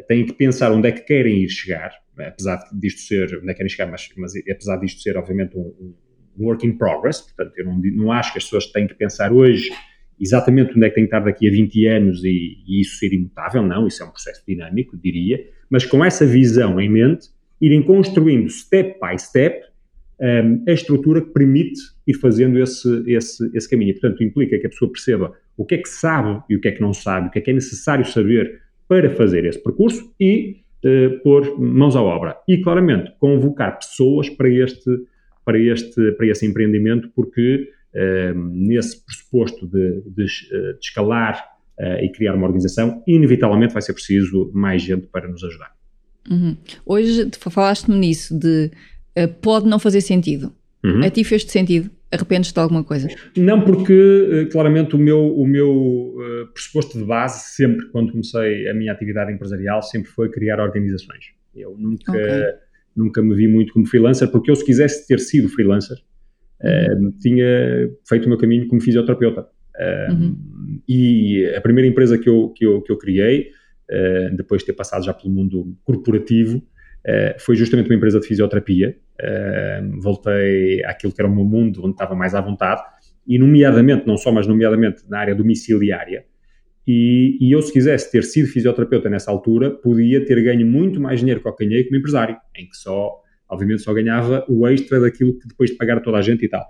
[0.07, 3.57] têm que pensar onde é que querem ir chegar, apesar disto ser, onde é que
[3.57, 5.93] querem chegar, mas, mas apesar disto ser obviamente um,
[6.37, 9.33] um work in progress, portanto eu não, não acho que as pessoas têm que pensar
[9.33, 9.69] hoje
[10.17, 13.11] exatamente onde é que tem que estar daqui a 20 anos e, e, isso ser
[13.11, 17.27] imutável, não, isso é um processo dinâmico, diria, mas com essa visão em mente,
[17.61, 19.69] irem construindo step by step
[20.19, 23.91] um, a estrutura que permite ir fazendo esse, esse, esse caminho.
[23.91, 26.67] E, portanto, implica que a pessoa perceba o que é que sabe e o que
[26.67, 30.13] é que não sabe, o que é que é necessário saber para fazer esse percurso
[30.19, 32.37] e uh, pôr mãos à obra.
[32.47, 34.89] E, claramente, convocar pessoas para este,
[35.45, 41.45] para este, para esse empreendimento, porque uh, nesse pressuposto de, de, de escalar
[41.79, 45.78] uh, e criar uma organização, inevitavelmente vai ser preciso mais gente para nos ajudar.
[46.29, 46.57] Uhum.
[46.85, 48.71] Hoje falaste-me nisso, de
[49.41, 50.53] pode não fazer sentido.
[50.83, 51.03] Uhum.
[51.03, 51.89] A ti fez-te sentido?
[52.11, 53.07] Arrependes de alguma coisa?
[53.37, 58.73] Não, porque claramente o meu, o meu uh, pressuposto de base, sempre quando comecei a
[58.73, 61.25] minha atividade empresarial, sempre foi criar organizações.
[61.55, 62.43] Eu nunca, okay.
[62.95, 65.97] nunca me vi muito como freelancer, porque eu, se quisesse ter sido freelancer,
[66.61, 67.45] uh, tinha
[68.07, 69.41] feito o meu caminho como fisioterapeuta.
[69.75, 70.81] Uh, uhum.
[70.87, 73.51] E a primeira empresa que eu, que eu, que eu criei,
[74.35, 76.61] depois de ter passado já pelo mundo corporativo,
[77.39, 81.91] foi justamente uma empresa de fisioterapia Uh, voltei àquilo que era o meu mundo, onde
[81.91, 82.81] estava mais à vontade,
[83.27, 86.23] e nomeadamente, não só, mas nomeadamente na área domiciliária.
[86.87, 91.19] E, e, eu, se quisesse ter sido fisioterapeuta nessa altura, podia ter ganho muito mais
[91.19, 93.11] dinheiro que eu ganhei como empresário, em que só,
[93.49, 96.65] obviamente, só ganhava o extra daquilo que depois de pagar toda a gente e tal.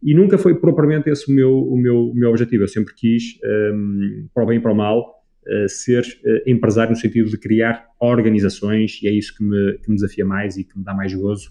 [0.00, 2.62] E nunca foi propriamente esse o meu, o meu, o meu objetivo.
[2.62, 3.36] Eu sempre quis,
[3.74, 5.17] um, para o bem e para o mal,
[5.68, 9.96] ser uh, empresário no sentido de criar organizações, e é isso que me, que me
[9.96, 11.50] desafia mais e que me dá mais gozo.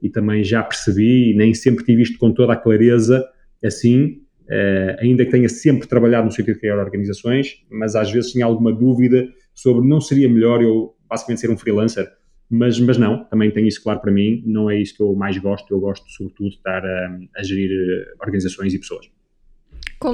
[0.00, 3.24] E também já percebi, e nem sempre tive isto com toda a clareza
[3.64, 8.32] assim, uh, ainda que tenha sempre trabalhado no sentido de criar organizações, mas às vezes
[8.32, 12.08] tinha alguma dúvida sobre não seria melhor eu basicamente ser um freelancer,
[12.50, 15.36] mas, mas não, também tenho isso claro para mim, não é isso que eu mais
[15.38, 19.10] gosto, eu gosto sobretudo de estar a, a gerir eh, organizações e pessoas.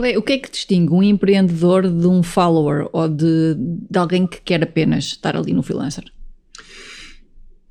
[0.05, 3.55] É, o que é que distingue um empreendedor de um follower ou de,
[3.91, 6.05] de alguém que quer apenas estar ali no freelancer?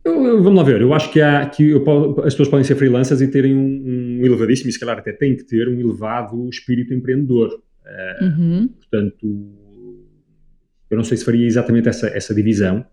[0.04, 1.84] Eu, vamos lá ver, eu acho que, há, que eu,
[2.20, 5.36] as pessoas podem ser freelancers e terem um, um, elevadíssimo, e se calhar até têm
[5.36, 7.50] que ter um elevado espírito empreendedor.
[7.86, 8.68] Uh, uhum.
[8.68, 9.26] Portanto,
[10.90, 12.86] eu não sei se faria exatamente essa, essa divisão.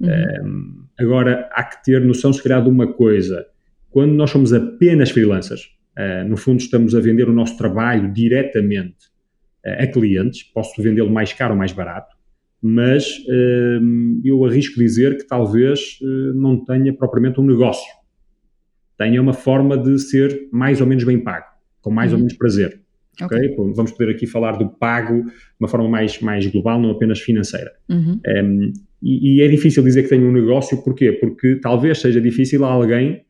[0.00, 0.08] Uhum.
[0.08, 3.46] Uh, agora, há que ter noção, se calhar, de uma coisa.
[3.88, 9.14] Quando nós somos apenas freelancers, uh, no fundo estamos a vender o nosso trabalho diretamente
[9.66, 12.14] a clientes, posso vendê-lo mais caro ou mais barato,
[12.62, 17.92] mas uh, eu arrisco dizer que talvez uh, não tenha propriamente um negócio.
[18.96, 21.46] Tenha uma forma de ser mais ou menos bem pago,
[21.80, 22.18] com mais uhum.
[22.18, 22.80] ou menos prazer.
[23.20, 23.50] Okay.
[23.50, 23.56] okay?
[23.74, 27.72] Vamos poder aqui falar do pago de uma forma mais, mais global, não apenas financeira.
[27.88, 28.20] Uhum.
[28.26, 31.12] Um, e, e, é difícil dizer que tenho um negócio, porquê?
[31.12, 33.22] Porque talvez seja difícil a alguém,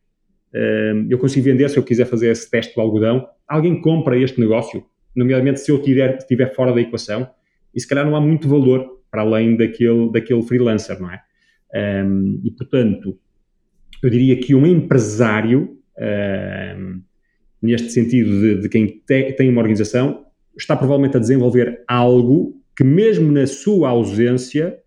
[1.09, 4.85] eu consigo vender, se eu quiser fazer esse teste do algodão, alguém compra este negócio,
[5.15, 7.29] nomeadamente se eu estiver fora da equação,
[7.75, 11.21] e se calhar não há muito valor para além daquele, daquele freelancer, não é?
[12.05, 13.19] Um, e, portanto,
[14.03, 15.77] eu diria que um empresário,
[16.79, 17.01] um,
[17.61, 20.25] neste sentido de, de quem te, tem uma organização,
[20.57, 24.79] está provavelmente a desenvolver algo que, mesmo na sua ausência,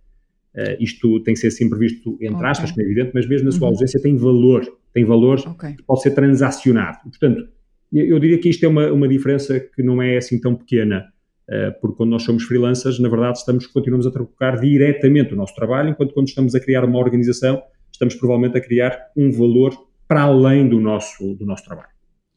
[0.55, 2.83] uh, isto tem que ser sempre visto entre aspas, okay.
[2.83, 3.73] como é evidente, mas mesmo na sua uhum.
[3.73, 5.75] ausência tem valor, tem valor okay.
[5.75, 6.99] que pode ser transacionado.
[7.03, 7.47] portanto,
[7.91, 11.05] eu, diria que isto é uma, uma diferença que não é assim tão pequena.
[11.49, 15.55] Eh, porque quando nós somos freelancers, na verdade, estamos, continuamos a trocar diretamente o nosso
[15.55, 19.73] trabalho, enquanto quando estamos a criar uma organização, estamos provavelmente a criar um valor
[20.07, 21.89] para além do nosso, do nosso trabalho.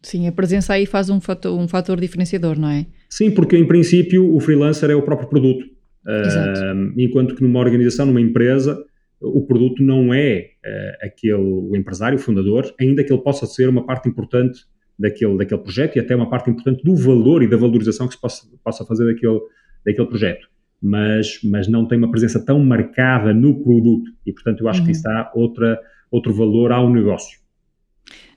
[0.02, 2.86] Sim, a presença aí faz um fator, um fator diferenciador, não é?
[3.08, 5.64] Sim, porque em princípio o freelancer é o próprio produto.
[6.04, 8.82] Uh, enquanto que numa organização, numa empresa,
[9.22, 13.68] o produto não é uh, aquele o empresário, o fundador, ainda que ele possa ser
[13.68, 14.61] uma parte importante
[14.98, 18.20] daquele, daquele projeto e até uma parte importante do valor e da valorização que se
[18.20, 19.40] possa, possa fazer daquele,
[19.85, 20.48] daquele projeto.
[20.80, 24.87] Mas, mas não tem uma presença tão marcada no produto e, portanto, eu acho uhum.
[24.87, 25.78] que isso dá outra,
[26.11, 27.41] outro valor ao negócio.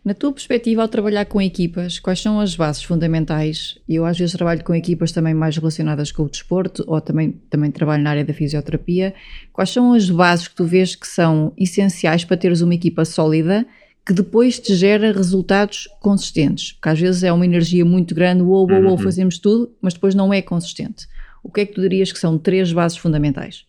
[0.05, 3.75] Na tua perspectiva, ao trabalhar com equipas, quais são as bases fundamentais?
[3.89, 7.71] Eu às vezes trabalho com equipas também mais relacionadas com o desporto ou também, também
[7.71, 9.15] trabalho na área da fisioterapia.
[9.51, 13.65] Quais são as bases que tu vês que são essenciais para teres uma equipa sólida
[14.05, 16.73] que depois te gera resultados consistentes.
[16.73, 20.13] Porque às vezes é uma energia muito grande, ou ou ou fazemos tudo, mas depois
[20.13, 21.07] não é consistente.
[21.43, 23.65] O que é que tu dirias que são três bases fundamentais?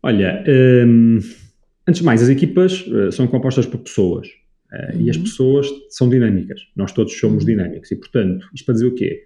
[0.00, 0.44] Olha,
[0.86, 1.18] hum,
[1.84, 4.28] antes de mais, as equipas uh, são compostas por pessoas
[4.72, 5.02] uh, uhum.
[5.02, 5.22] e as uhum.
[5.22, 6.60] pessoas são dinâmicas.
[6.74, 7.50] Nós todos somos uhum.
[7.50, 9.22] dinâmicos e, portanto, isto para dizer o quê?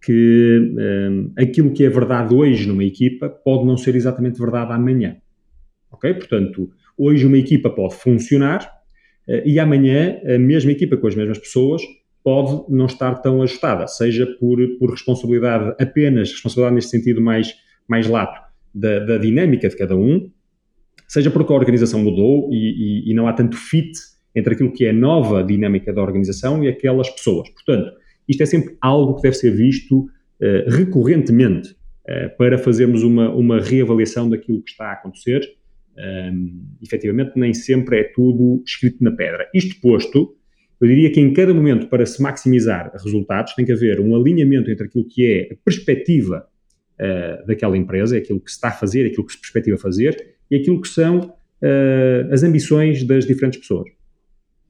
[0.00, 0.74] Que
[1.10, 5.16] um, aquilo que é verdade hoje numa equipa pode não ser exatamente verdade amanhã.
[5.90, 6.14] Ok?
[6.14, 8.78] Portanto, hoje uma equipa pode funcionar
[9.28, 11.82] eh, e amanhã a mesma equipa com as mesmas pessoas
[12.24, 17.54] pode não estar tão ajustada, seja por, por responsabilidade apenas, responsabilidade neste sentido mais,
[17.88, 18.40] mais lato,
[18.74, 20.30] da, da dinâmica de cada um,
[21.06, 22.56] seja porque a organização mudou e,
[23.06, 23.92] e, e, não há tanto fit
[24.34, 27.48] entre aquilo que é a nova dinâmica da organização e aquelas pessoas.
[27.50, 27.92] Portanto,
[28.28, 30.08] isto é sempre algo que deve ser visto uh,
[30.68, 35.40] recorrentemente uh, para fazermos uma, uma reavaliação daquilo que está a acontecer
[35.98, 39.48] Um, efetivamente, nem sempre é tudo escrito na pedra.
[39.52, 40.36] Isto posto,
[40.80, 44.70] eu diria que em cada momento, para se maximizar resultados, tem que haver um alinhamento
[44.70, 46.46] entre aquilo que é a perspectiva
[47.00, 50.14] uh, daquela empresa, aquilo que se está a fazer, aquilo que se perspectiva fazer,
[50.48, 51.34] e aquilo que são
[52.30, 53.90] as ambições das diferentes pessoas.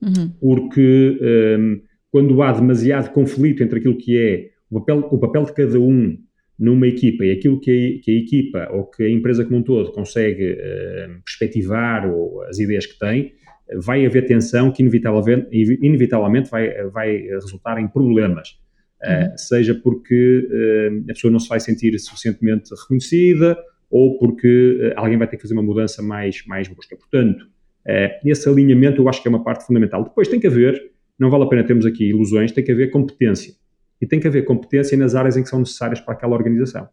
[0.03, 0.31] Uhum.
[0.41, 1.19] Porque
[1.59, 1.81] um,
[2.11, 6.17] quando há demasiado conflito entre aquilo que é o papel, o papel de cada um
[6.59, 9.63] numa equipa e aquilo que a, que a, equipa ou que a empresa como um
[9.63, 13.33] todo consegue uh, perspectivar ou as ideias que tem,
[13.77, 18.59] vai haver tensão que inevitavelmente, inevitavelmente vai, vai resultar em problemas.
[19.03, 19.27] Uhum.
[19.27, 23.57] Uh, seja porque uh, a pessoa não se vai sentir suficientemente reconhecida
[23.91, 26.97] ou porque alguém vai ter que fazer uma mudança mais, mais brusca.
[26.97, 27.47] Portanto,
[28.25, 30.05] esse alinhamento eu acho que é uma parte fundamental.
[30.05, 33.55] Depois tem que haver, não vale a pena termos aqui ilusões, tem que haver competência.
[34.01, 36.89] E tem que haver competência nas áreas em que são necessárias para aquela organização.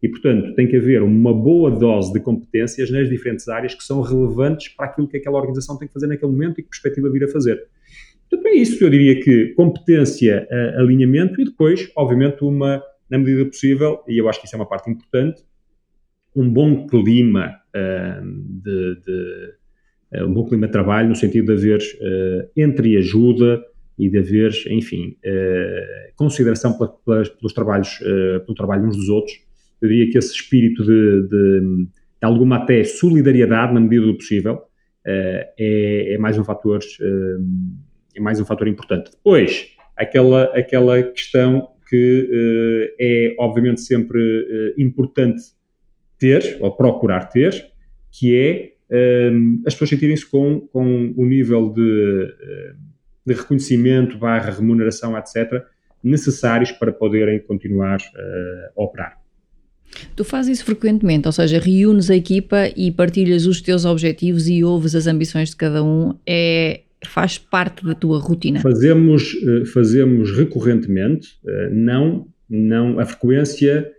[0.00, 4.00] E, portanto, tem que haver uma boa dose de competências nas diferentes áreas que são
[4.00, 7.24] relevantes para aquilo que aquela organização tem que fazer naquele momento e que perspectiva vir
[7.24, 7.66] a fazer.
[8.30, 8.84] Portanto, é isso.
[8.84, 14.40] Eu diria que competência, alinhamento e depois, obviamente, uma, na medida possível, e eu acho
[14.40, 15.42] que isso é uma parte importante,
[16.36, 19.54] um bom clima uh, de, de
[20.14, 23.62] um bom clima de trabalho, no sentido de haver uh, entre ajuda,
[23.98, 29.08] e de haver, enfim, uh, consideração pela, pelas, pelos trabalhos, uh, pelo trabalho uns dos
[29.08, 29.34] outros.
[29.82, 34.54] Eu diria que esse espírito de, de, de alguma até solidariedade, na medida do possível,
[34.54, 34.60] uh,
[35.04, 36.78] é, é, mais um fator,
[38.14, 39.10] é mais um fator importante.
[39.10, 39.66] Depois,
[39.96, 45.40] aquela, aquela questão que é, obviamente, sempre importante
[46.18, 47.72] ter, ou procurar ter,
[48.12, 48.72] que é
[49.66, 52.32] as pessoas sentirem-se com, com o nível de
[53.28, 55.62] de reconhecimento, barra remuneração, etc.,
[56.02, 59.18] necessários para poderem continuar uh, a operar.
[60.14, 64.62] Tu fazes isso frequentemente, ou seja, reúnes a equipa e partilhas os teus objetivos e
[64.62, 68.60] ouves as ambições de cada um, é, faz parte da tua rotina?
[68.60, 73.92] Fazemos, eh, fazemos recorrentemente, eh, não, não a frequência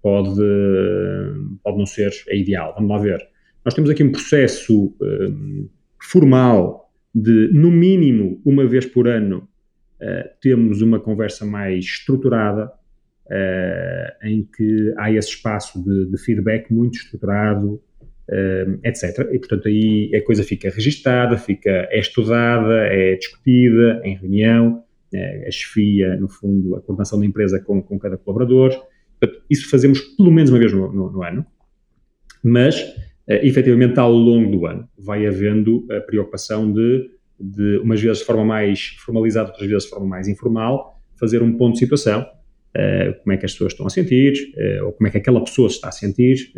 [0.00, 0.40] pode,
[1.64, 2.72] pode não ser a ideal.
[2.76, 3.26] Vamos lá ver.
[3.66, 4.94] Nós temos aqui um processo
[6.00, 9.48] formal de, no mínimo, uma vez por ano,
[10.00, 12.70] uh, temos uma conversa mais estruturada,
[13.26, 17.82] uh, em que há esse espaço de, de feedback muito estruturado,
[18.28, 19.28] uh, etc.
[19.32, 24.84] E, portanto, aí a coisa fica registada, fica, é estudada, é discutida em reunião,
[25.46, 28.70] a chefia, no fundo, a coordenação da empresa com, com cada colaborador.
[29.18, 31.46] Portanto, isso fazemos pelo menos uma vez no, no, no ano,
[32.44, 32.94] mas
[33.28, 38.44] efetivamente ao longo do ano vai havendo a preocupação de, de, umas vezes de forma
[38.44, 43.32] mais formalizada, outras vezes de forma mais informal, fazer um ponto de situação, uh, como
[43.32, 45.76] é que as pessoas estão a sentir, uh, ou como é que aquela pessoa se
[45.76, 46.52] está a sentir,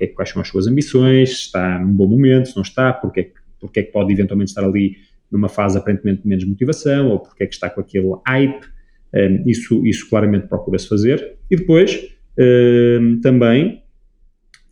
[0.00, 3.20] é, quais são as suas ambições, se está num bom momento, se não está, porque
[3.20, 4.96] é, que, porque é que pode eventualmente estar ali
[5.30, 8.66] numa fase aparentemente de menos motivação, ou porque é que está com aquele hype,
[9.46, 11.36] isso, isso claramente procura-se fazer.
[11.50, 12.14] E depois,
[13.22, 13.82] também,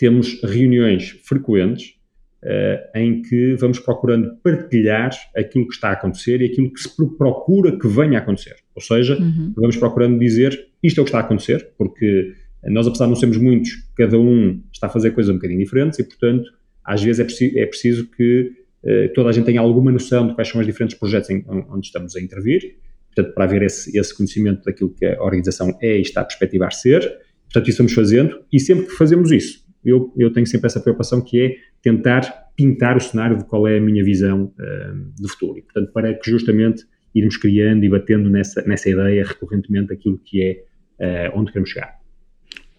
[0.01, 1.95] temos reuniões frequentes
[2.43, 6.89] uh, em que vamos procurando partilhar aquilo que está a acontecer e aquilo que se
[7.19, 8.57] procura que venha a acontecer.
[8.75, 9.53] Ou seja, uhum.
[9.55, 12.33] vamos procurando dizer isto é o que está a acontecer, porque
[12.65, 15.99] nós, apesar de não sermos muitos, cada um está a fazer coisas um bocadinho diferentes
[15.99, 16.51] e, portanto,
[16.83, 20.35] às vezes é, preciso, é preciso que uh, toda a gente tenha alguma noção de
[20.35, 22.77] quais são os diferentes projetos em, onde estamos a intervir,
[23.15, 26.73] portanto, para haver esse, esse conhecimento daquilo que a organização é e está a perspectivar
[26.73, 27.01] ser.
[27.45, 31.21] Portanto, isso vamos fazendo e sempre que fazemos isso, eu, eu tenho sempre essa preocupação
[31.21, 35.59] que é tentar pintar o cenário de qual é a minha visão uh, do futuro.
[35.59, 40.43] E, portanto, para que justamente irmos criando e batendo nessa, nessa ideia recorrentemente aquilo que
[40.43, 41.99] é uh, onde queremos chegar.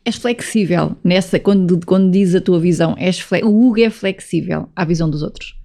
[0.03, 4.83] És flexível nessa, quando, quando diz a tua visão, és o Hugo é flexível à
[4.83, 5.55] visão dos outros?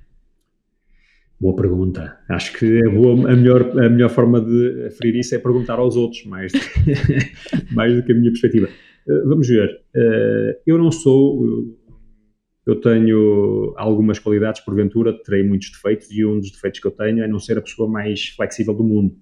[1.38, 2.18] Boa pergunta.
[2.29, 5.96] Acho que é boa, a, melhor, a melhor forma de aferir isso é perguntar aos
[5.96, 6.53] outros, mais,
[7.72, 8.68] mais do que a minha perspectiva.
[9.09, 11.77] Eh, vamos ver, uh, eu não sou,
[12.66, 17.23] eu tenho algumas qualidades, porventura, terei muitos defeitos e um dos defeitos que eu tenho
[17.23, 19.16] é não ser a pessoa mais flexível do mundo,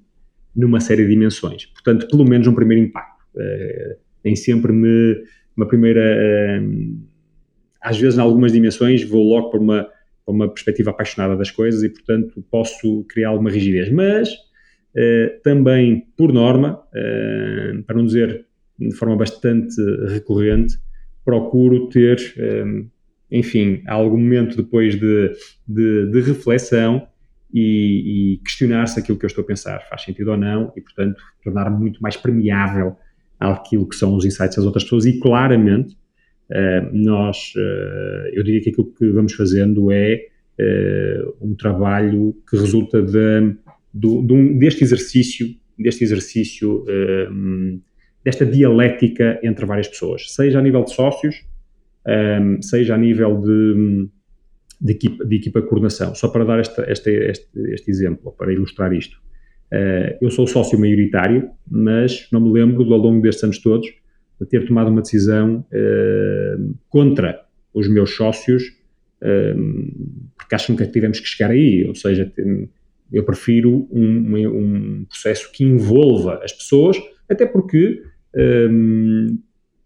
[0.56, 1.66] numa série de dimensões.
[1.66, 3.24] Portanto, pelo menos um primeiro impacto.
[3.34, 5.22] Uh, nem sempre me,
[5.54, 6.62] uma primeira,
[7.78, 9.82] às vezes, em algumas dimensões, vou logo para uma,
[10.24, 13.92] para uma perspectiva apaixonada das coisas e, portanto, posso criar alguma rigidez.
[13.92, 14.30] Mas,
[15.42, 16.82] também, por norma,
[17.86, 18.46] para não dizer
[18.78, 20.76] de forma bastante recorrente,
[21.24, 22.86] procuro ter, ehm,
[23.30, 25.32] enfim, algum momento depois de,
[25.66, 27.06] de, de reflexão
[27.52, 30.80] e, e questionar se aquilo que eu estou a pensar faz sentido ou não e,
[30.80, 32.96] portanto, tornar-me muito mais permeável
[33.38, 35.06] àquilo que são os insights das outras pessoas.
[35.06, 35.96] E, claramente,
[36.92, 37.52] nós,
[38.32, 40.26] eu diria que aquilo que vamos fazendo é
[41.40, 43.56] um trabalho que resulta de,
[43.92, 46.84] de, de um, deste exercício, deste exercício,
[48.24, 51.44] desta dialética entre várias pessoas, seja a nível de sócios,
[52.62, 54.08] seja a nível de,
[54.80, 56.14] de, equipa, de equipa de coordenação.
[56.14, 59.16] Só para dar este, este exemplo, para ilustrar isto.
[59.72, 63.88] Uh, eu sou sócio maioritário, mas não me lembro, ao longo destes anos todos,
[64.40, 68.62] de ter tomado uma decisão uh, contra os meus sócios,
[69.20, 71.84] uh, porque acham que tivemos que chegar aí.
[71.88, 72.30] Ou seja,
[73.12, 76.96] eu prefiro um, um, processo que envolva as pessoas,
[77.28, 78.02] até porque
[78.36, 79.38] um,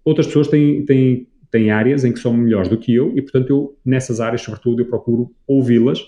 [0.04, 3.50] outras pessoas têm, têm, têm áreas em que são melhores do que eu e, portanto,
[3.50, 6.00] eu, nessas áreas, sobretudo, eu procuro ouvi-las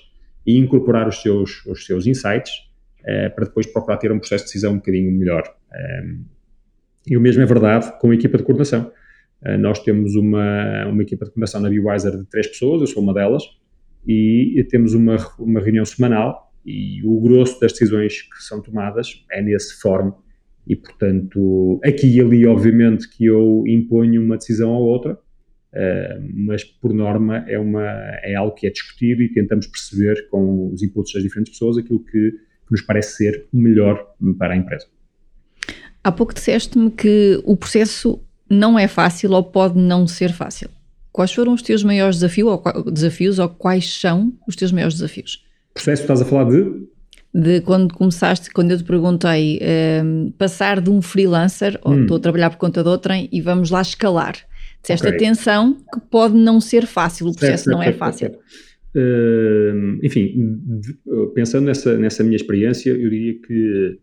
[0.47, 2.53] e incorporar os seus, os seus insights
[3.01, 5.43] uh, para depois procurar ter um processo de decisão um bocadinho melhor.
[6.05, 6.25] Um,
[7.07, 8.91] e o mesmo é verdade com a equipa de coordenação.
[9.43, 13.03] Uh, nós temos uma, uma equipa de coordenação na BioWiser de três pessoas, eu sou
[13.03, 13.45] uma delas,
[14.07, 19.43] e temos uma, uma reunião semanal e o grosso das decisões que são tomadas é
[19.43, 20.13] nesse fórum
[20.71, 26.65] e, portanto, aqui e ali, obviamente, que eu imponho uma decisão ou outra, uh, mas,
[26.65, 27.85] por norma, é, uma,
[28.23, 32.05] é algo que é discutido e tentamos perceber com os inputs das diferentes pessoas aquilo
[32.05, 32.33] que
[32.71, 34.07] que nos parece ser o melhor
[34.39, 34.87] para a empresa.
[36.03, 40.71] Há pouco disseste-me que o processo não é fácil ou pode não ser fácil.
[41.13, 45.45] Quais foram os teus maiores desafios ou, desafios ou quais são os teus maiores desafios?
[45.75, 46.89] Processo, estás a falar de?
[47.33, 51.91] De quando começaste, quando eu te perguntei, um, ehm, passar de um freelancer, hum.
[51.91, 54.35] ou estou a trabalhar por conta de outrem, e vamos lá escalar.
[54.83, 55.17] Disseste okay.
[55.17, 58.29] atenção que pode não ser fácil, o processo certo, não certo, é fácil.
[58.31, 58.41] Certo,
[58.95, 60.35] Uh, enfim,
[61.33, 63.99] pensando nessa, nessa minha experiência, eu diria que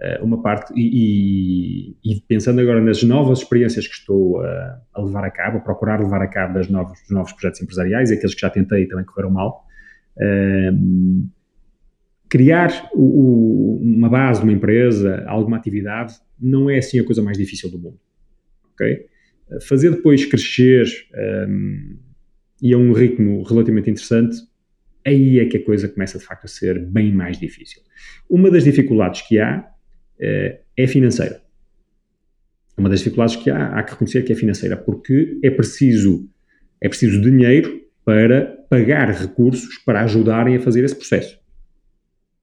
[0.00, 5.00] uh, uma parte, e, e, e, pensando agora nas novas experiências que estou a, a,
[5.00, 8.14] levar a cabo, a procurar levar a cabo das novos, dos novos projetos empresariais, e
[8.14, 9.64] aqueles que já tentei e também correram mal,
[10.16, 11.28] uh,
[12.32, 17.36] criar o, o, uma base uma empresa, alguma atividade, não é assim a coisa mais
[17.36, 18.00] difícil do mundo.
[18.72, 19.04] Ok?
[19.68, 20.86] Fazer depois crescer.
[21.46, 21.98] Um,
[22.62, 24.36] e a um ritmo relativamente interessante,
[25.04, 27.82] aí é que a coisa começa de facto a ser bem mais difícil.
[28.30, 31.42] Uma das dificuldades que há uh, é financeira.
[32.78, 36.26] Uma das dificuldades que há, há que reconhecer que é financeira, porque é preciso,
[36.80, 41.41] é preciso dinheiro para pagar recursos para ajudarem a fazer esse processo.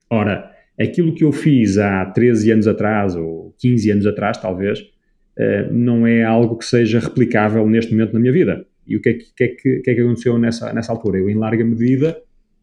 [0.09, 5.71] Ora, aquilo que eu fiz há 13 anos atrás, ou 15 anos atrás, talvez, uh,
[5.71, 8.65] não é algo que seja replicável neste momento na minha vida.
[8.87, 11.19] E o que é que, que, é que, que, é aconteceu nessa, nessa altura?
[11.19, 12.19] Eu, em larga medida,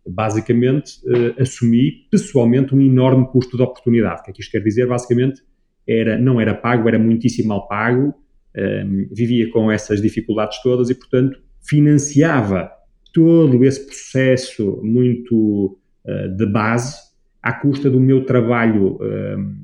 [0.06, 4.20] basicamente, uh, assumi pessoalmente um enorme custo de oportunidade.
[4.20, 4.87] O que é que isto quer dizer?
[4.87, 5.42] Basicamente,
[5.87, 10.90] era, não era pago, era muitíssimo mal pago, um, ehm, vivia com essas dificuldades todas
[10.90, 12.70] e, portanto, financiava
[13.12, 17.05] todo esse processo muito uh, de base
[17.48, 19.54] à custa do meu trabalho uh,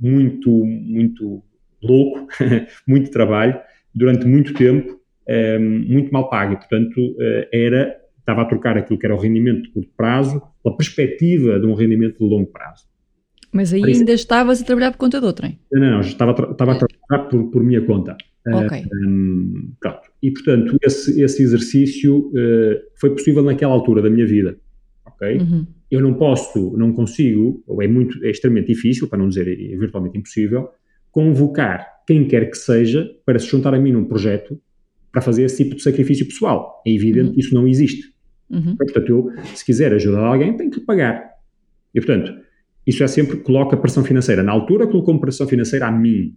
[0.00, 1.42] muito, muito
[1.82, 2.26] louco,
[2.86, 3.58] muito trabalho,
[3.94, 8.98] durante muito tempo, Ehm, muito mal paga e, portanto, uh, era, estava a trocar aquilo
[8.98, 12.86] que era o rendimento de curto prazo pela perspectiva de um rendimento de longo prazo.
[13.52, 15.60] Mas aí ainda estavas a trabalhar por conta de outrem?
[15.70, 18.16] Não, não, estava, a estava a trabalhar por, por minha conta.
[18.46, 18.84] Ok.
[19.06, 20.00] Um, pronto.
[20.20, 24.58] E, portanto, esse, esse exercício uh, foi possível naquela altura da minha vida.
[25.06, 25.36] Ok?
[25.36, 25.66] Uhum.
[25.92, 29.76] Eu não posso, não consigo, ou é muito, é extremamente difícil, para não dizer é
[29.76, 30.70] virtualmente impossível,
[31.10, 34.58] convocar quem quer que seja para se juntar a mim num projeto
[35.12, 36.82] para fazer esse tipo de sacrifício pessoal.
[36.86, 37.34] É evidente uhum.
[37.34, 38.08] que isso não existe.
[38.48, 38.74] Uhum.
[38.74, 41.30] Portanto, eu, se quiser ajudar alguém, tenho que pagar.
[41.94, 42.32] E, portanto,
[42.86, 44.42] isso é sempre coloca pressão financeira.
[44.42, 46.34] Na altura, colocou pressão financeira a mim.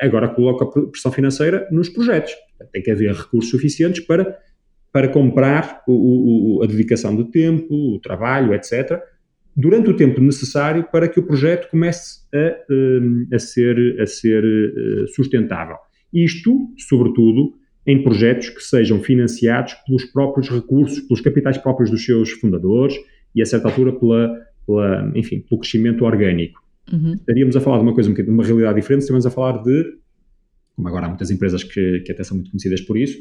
[0.00, 2.32] Agora, coloca pressão financeira nos projetos.
[2.72, 4.36] Tem que haver recursos suficientes para,
[4.94, 9.02] para comprar o, o, a dedicação do tempo, o trabalho, etc.,
[9.56, 14.44] durante o tempo necessário para que o projeto comece a, hum, a ser, a ser
[14.44, 15.74] eh, sustentável.
[16.12, 22.30] Isto, sobretudo, em projetos que sejam financiados pelos próprios recursos, pelos capitais próprios dos seus
[22.30, 22.94] fundadores
[23.34, 24.32] e, a certa altura, pela,
[24.64, 26.60] pela enfim, pelo crescimento orgânico.
[26.92, 27.14] Uhum.
[27.14, 29.98] Estaríamos a falar de uma coisa, de uma realidade diferente, estaríamos a falar de,
[30.76, 33.18] como agora há muitas empresas que, que até são muito conhecidas por isso,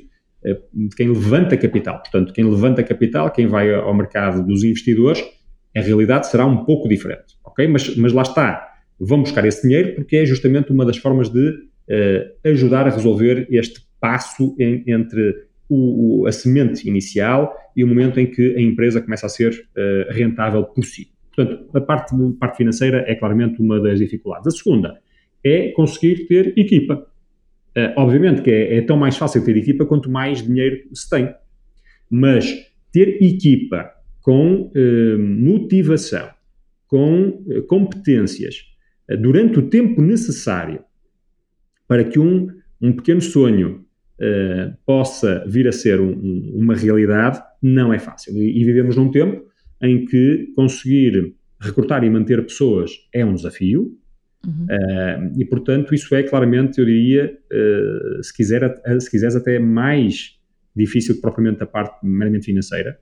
[0.73, 1.99] de quem levanta capital.
[1.99, 5.23] Portanto, quem levanta capital, quem vai ao mercado dos investidores,
[5.75, 7.67] a realidade será um pouco diferente, ok?
[7.67, 11.49] Mas, mas lá está, vão buscar esse dinheiro porque é justamente uma das formas de
[11.49, 15.33] uh, ajudar a resolver este passo em, entre
[15.69, 19.51] o, o, a semente inicial e o momento em que a empresa começa a ser
[19.51, 21.07] uh, rentável por si.
[21.35, 24.47] Portanto, a parte, a parte financeira é claramente uma das dificuldades.
[24.47, 24.99] A segunda
[25.43, 27.07] é conseguir ter equipa.
[27.76, 31.34] Uh, obviamente que é, é, tão mais fácil ter equipa quanto mais dinheiro se tem.
[32.09, 32.53] Mas
[32.91, 33.89] ter equipa
[34.21, 36.30] com uh, motivação,
[36.88, 38.57] com uh, competências,
[39.19, 40.82] durante o tempo necessário
[41.88, 42.47] para que um,
[42.82, 43.84] um pequeno sonho
[44.86, 48.34] possa vir a ser um, um, uma realidade, não é fácil.
[48.38, 49.43] E, e vivemos num tempo
[49.82, 53.97] em que conseguir recrutar e manter pessoas é um desafio,
[54.45, 54.65] Uhum.
[54.65, 60.37] Uh, e, portanto, isso é claramente, eu diria, uh, se, quiser, se quiseres, até mais
[60.75, 62.99] difícil que propriamente a parte meramente financeira,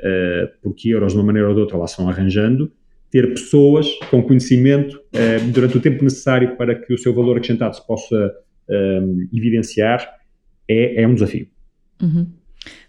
[0.00, 2.70] uh, porque euros, de uma maneira ou de outra, lá se vão arranjando.
[3.10, 5.00] Ter pessoas com conhecimento
[5.52, 8.34] durante o tempo necessário para que o seu valor acrescentado se possa
[9.32, 10.04] evidenciar
[10.68, 11.46] é, é um desafio.
[12.02, 12.26] Uhum.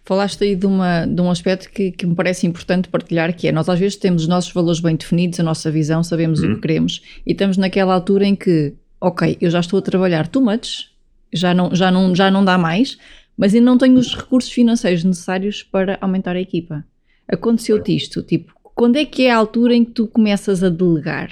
[0.06, 3.52] Falaste aí de, uma, de um aspecto que, que, me parece importante partilhar, que é
[3.52, 6.52] nós às vezes temos os nossos valores bem definidos, a nossa visão, sabemos uhum.
[6.52, 10.28] o que queremos e estamos naquela altura em que, ok, eu já estou a trabalhar
[10.28, 10.92] too much,
[11.34, 13.00] já não, já não, já não dá mais,
[13.36, 16.86] mas ainda não tenho os recursos financeiros necessários para aumentar a equipa.
[17.28, 21.32] Aconteceu-te isto, tipo, quando é que é a altura em que tu começas a delegar?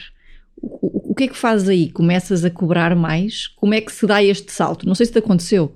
[0.60, 1.92] O, o, o que é que fazes aí?
[1.92, 3.48] Começas a cobrar mais?
[3.50, 4.88] Como é que se dá este salto?
[4.88, 5.76] Não sei se te aconteceu.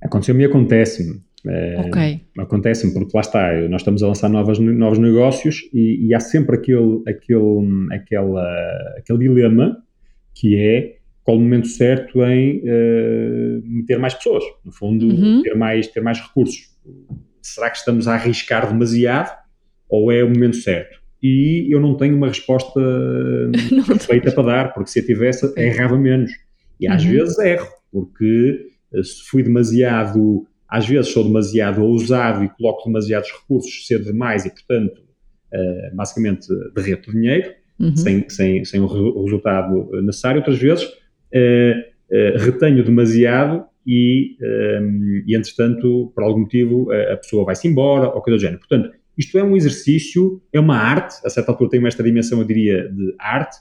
[0.00, 1.25] Aconteceu-me e acontece-me.
[1.48, 2.20] É, okay.
[2.38, 6.56] Acontece-me, porque lá está, nós estamos a lançar novas, novos negócios e, e, há sempre
[6.56, 9.76] aquele, aquele, aquela, aquele dilema
[10.34, 15.42] que é qual o momento certo em uh, meter mais pessoas, no fundo, uhum.
[15.42, 16.70] ter, mais, ter mais recursos.
[17.42, 19.36] Será que estamos a arriscar demasiado
[19.88, 21.00] ou é o momento certo?
[21.20, 22.80] E eu não tenho uma resposta
[24.06, 26.30] feita para dar, porque se eu tivesse, errava menos.
[26.78, 27.10] E às uhum.
[27.10, 33.30] vezes erro, porque eh, se fui demasiado às vezes sou demasiado ousado e coloco demasiados
[33.30, 35.00] recursos cedo demais e, portanto,
[35.52, 37.96] uh, basicamente derreto dinheiro, uhum.
[37.96, 40.38] sem, sem, sem o, re resultado necessário.
[40.38, 44.36] Outras vezes uh, uh, retenho demasiado e,
[44.80, 48.58] um, e, entretanto, por algum motivo, a, a pessoa vai-se embora ou coisa do género.
[48.58, 52.44] Portanto, isto é um exercício, é uma arte, a certa altura tem esta dimensão, eu
[52.44, 53.56] diria, de arte,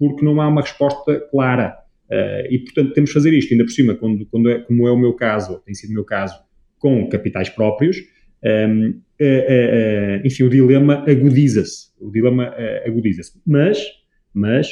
[0.00, 1.76] porque não há uma resposta clara.
[2.10, 4.90] Uh, e, portanto, temos de fazer isto, ainda por cima, quando, quando é, como é
[4.90, 6.38] o meu caso, tem sido o meu caso,
[6.78, 7.98] com capitais próprios,
[8.42, 11.88] um, uh, uh, enfim, o dilema agudiza-se.
[12.00, 12.54] O dilema
[12.86, 13.32] agudiza-se.
[13.46, 13.84] Mas,
[14.32, 14.68] mas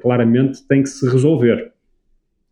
[0.00, 1.72] claramente, tem que se resolver.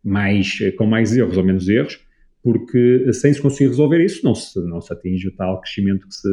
[0.03, 1.99] Mais, com mais erros ou menos erros,
[2.41, 6.15] porque sem se conseguir resolver isso, não se, não se atinge o tal crescimento que
[6.15, 6.29] se,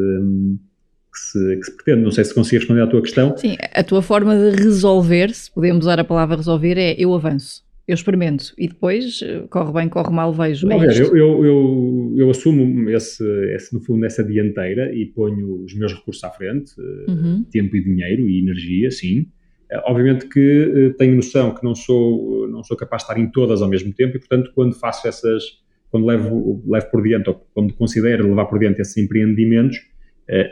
[1.12, 2.02] que se, que se, pretende.
[2.04, 3.36] Não sei se consegui responder à tua questão.
[3.36, 7.64] Sim, a tua forma de resolver, se podemos usar a palavra resolver, é eu avanço
[7.86, 10.66] eu experimento e depois eh, corre bem, corre mal, vejo.
[10.66, 13.22] Não, é eu, eu, eu, eu, assumo esse,
[13.54, 17.44] esse, no fundo, essa dianteira e ponho os meus recursos à frente, eh, uhum.
[17.50, 19.26] tempo e dinheiro e energia, sim.
[19.70, 23.60] Eh, obviamente que tenho noção que não sou, não sou capaz de estar em todas
[23.60, 25.42] ao mesmo tempo e, portanto, quando faço essas,
[25.90, 29.78] quando levo, levo por diante, ou quando considero levar por diante esses empreendimentos,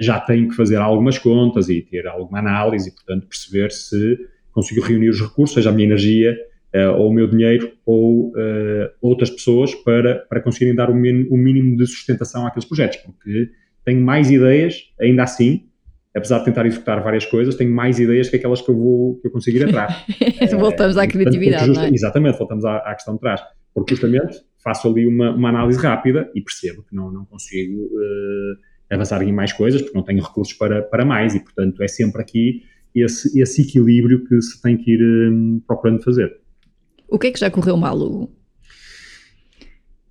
[0.00, 4.18] já tenho que fazer algumas contas e ter alguma análise e, portanto, perceber se
[4.50, 6.36] consigo reunir os recursos, seja a minha energia,
[6.74, 10.96] uh, ou o meu dinheiro ou uh, outras pessoas para, para conseguirem dar o, o
[11.36, 13.50] mínimo de sustentação àqueles projetos, porque
[13.84, 15.66] tenho mais ideias, ainda assim,
[16.14, 19.26] apesar de tentar executar várias coisas, tenho mais ideias que aquelas que eu vou que
[19.26, 20.04] eu conseguir atrás.
[20.58, 21.90] voltamos à criatividade, justa, é?
[21.90, 23.40] Exatamente, voltamos à, à, questão de trás.
[23.74, 28.94] Porque justamente faço ali uma, uma análise rápida e percebo que não, não consigo uh,
[28.94, 32.20] avançar em mais coisas, porque não tenho recursos para, para mais e, portanto, é sempre
[32.20, 32.62] aqui
[32.94, 36.41] esse, esse equilíbrio que se tem que ir um, procurando fazer.
[37.12, 38.32] O que é que já correu mal, Hugo?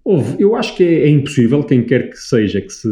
[0.03, 0.39] Houve.
[0.39, 2.87] Eu acho que é, é, impossível, quem quer que seja que se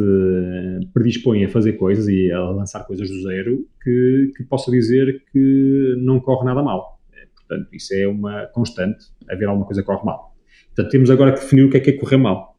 [0.91, 5.95] predisponha a fazer coisas e a lançar coisas do zero, que, que possa dizer que
[5.99, 6.99] não corre nada mal.
[7.13, 10.35] É, portanto, isso é uma constante, haver alguma coisa que corre mal.
[10.73, 12.57] Portanto, temos agora que definir o que é que é correr mal.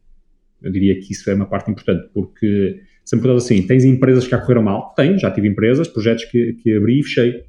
[0.63, 4.23] Eu diria que isso é uma parte importante, porque se me perguntas assim, tens empresas
[4.23, 4.95] que já correram mal?
[4.95, 7.45] Tenho, já tive empresas, projetos que, que abri e fechei.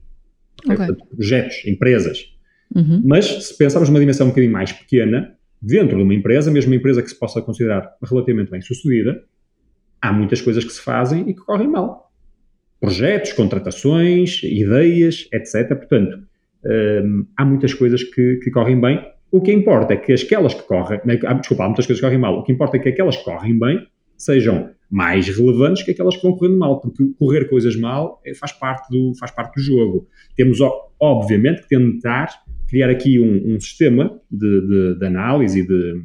[0.66, 0.76] Okay.
[0.76, 2.32] Portanto, projetos, empresas
[2.76, 3.02] Uhum.
[3.06, 6.78] Mas se pensarmos numa dimensão um bocadinho mais pequena, dentro de uma empresa, mesmo uma
[6.78, 9.24] empresa que se possa considerar relativamente bem sucedida,
[10.02, 12.12] há muitas coisas que se fazem e que correm mal.
[12.80, 15.68] Projetos, contratações, ideias, etc.
[15.76, 16.24] Portanto,
[16.66, 19.00] hum, há muitas coisas que, que, correm bem.
[19.32, 22.20] O que importa é que aquelas que correm, né, desculpa, há muitas coisas que correm
[22.20, 22.40] mal.
[22.40, 26.24] O que importa é que aquelas que correm bem sejam mais relevantes que aquelas que
[26.24, 30.08] vão correndo mal, porque correr coisas mal é, faz parte do, faz parte do jogo.
[30.36, 30.60] Temos,
[31.00, 32.30] obviamente, que tentar
[32.72, 36.02] criar aqui um, um sistema de, de, de análise e de,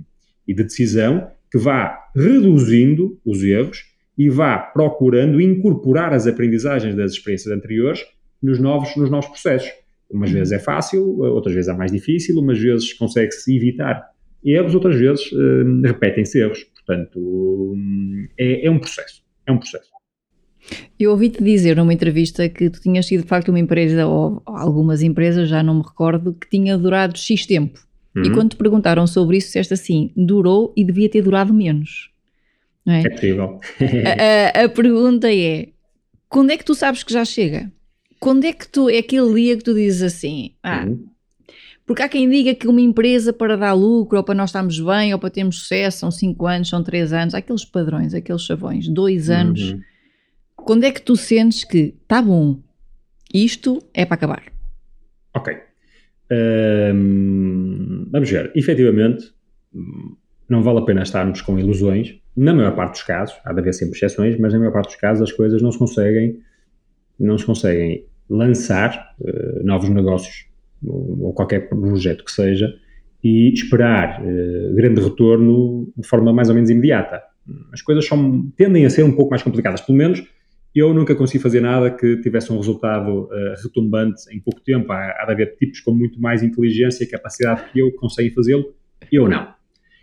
[0.48, 3.84] e de decisão que vá reduzindo os erros
[4.18, 8.04] e vá procurando incorporar as aprendizagens das experiências anteriores
[8.42, 9.70] nos novos, nos novos processos.
[10.10, 14.04] Umas vezes é fácil, outras vezes é mais difícil, umas vezes consegue-se evitar
[14.44, 16.64] erros, outras vezes uh, repetem-se erros.
[16.64, 19.22] Portanto, um, é, é um processo.
[19.46, 19.95] É um processo.
[20.98, 25.02] Eu ouvi-te dizer numa entrevista que tu tinhas sido de facto uma empresa, ou algumas
[25.02, 27.78] empresas, já não me recordo, que tinha durado X tempo.
[28.16, 28.24] Uhum.
[28.24, 32.10] E quando te perguntaram sobre isso, disseste assim: durou e devia ter durado menos.
[32.84, 33.02] Não é?
[33.02, 33.60] é possível.
[34.06, 35.68] a, a, a, pergunta é:
[36.28, 37.70] quando é que tu sabes que já chega?
[38.18, 40.52] Quando é que tu é aquele dia que tu dizes assim?
[40.62, 41.06] Ah, uhum.
[41.86, 45.12] Porque há quem diga que uma empresa para dar lucro, ou para nós estarmos bem,
[45.12, 48.88] ou para termos sucesso, são 5 anos, são 3 anos, há aqueles padrões, aqueles chavões,
[48.88, 49.72] 2 anos.
[49.72, 49.80] Uhum.
[50.66, 52.58] Quando é que tu sentes que está bom,
[53.32, 54.42] isto é para acabar?
[55.32, 55.56] Ok.
[58.10, 58.50] Vamos ver.
[58.52, 59.32] Efetivamente,
[60.48, 62.18] não vale a pena estarmos com ilusões.
[62.36, 64.96] Na maior parte dos casos, há de haver sempre exceções, mas na maior parte dos
[64.96, 66.40] casos as coisas não se conseguem,
[67.16, 70.46] não se conseguem lançar uh, novos negócios
[70.84, 72.74] ou, ou, qualquer projeto que seja
[73.22, 77.22] e esperar uh, grande retorno de forma mais ou menos imediata.
[77.72, 80.26] As coisas são, tendem a ser um pouco mais complicadas, pelo menos
[80.80, 84.92] eu nunca consegui fazer nada que tivesse um resultado uh, retumbante em pouco tempo.
[84.92, 88.32] Há, há de haver tipos com muito mais inteligência e capacidade que eu que conseguem
[88.32, 88.74] fazê-lo,
[89.10, 89.54] eu não.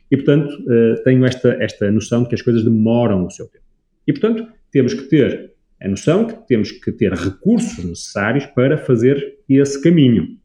[0.10, 3.66] E, portanto, uh, tenho esta, esta noção de que as coisas demoram o seu tempo.
[4.08, 9.40] E, portanto, temos que ter a noção que temos que ter recursos necessários para fazer
[9.50, 10.38] esse caminho.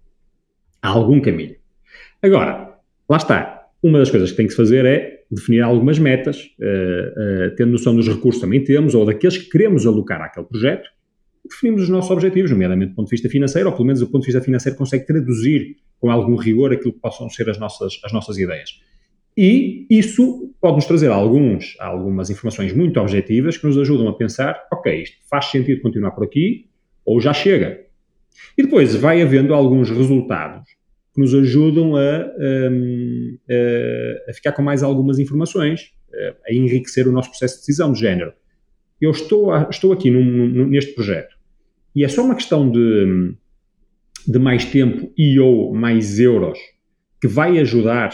[0.83, 1.57] Algum caminho.
[2.21, 2.77] Agora,
[3.09, 3.69] lá está.
[3.83, 7.73] Uma das coisas que tem que se fazer é definir algumas metas, uh, uh, tendo
[7.73, 10.89] noção dos recursos também temos, ou daqueles que queremos alocar àquele projeto,
[11.49, 14.23] definimos os nossos objetivos, nomeadamente do ponto de vista financeiro, ou pelo menos do ponto
[14.23, 18.13] de vista financeiro consegue traduzir com algum rigor aquilo que possam ser as nossas, as
[18.13, 18.81] nossas ideias.
[19.37, 25.03] E isso pode-nos trazer alguns, algumas informações muito objetivas que nos ajudam a pensar, ok,
[25.03, 26.67] isto faz sentido continuar por aqui,
[27.05, 27.81] ou já chega.
[28.57, 30.78] E depois vai havendo alguns resultados
[31.19, 32.33] que nos ajudam a,
[32.71, 35.93] hum, a, a, ficar com mais algumas informações,
[36.49, 38.33] a enriquecer o nosso processo de decisão de género.
[39.01, 41.37] Eu estou, a, estou aqui num, num, neste projeto
[41.95, 43.35] e é só uma questão de,
[44.27, 46.59] de mais tempo e ou mais euros
[47.21, 48.11] que vai ajudar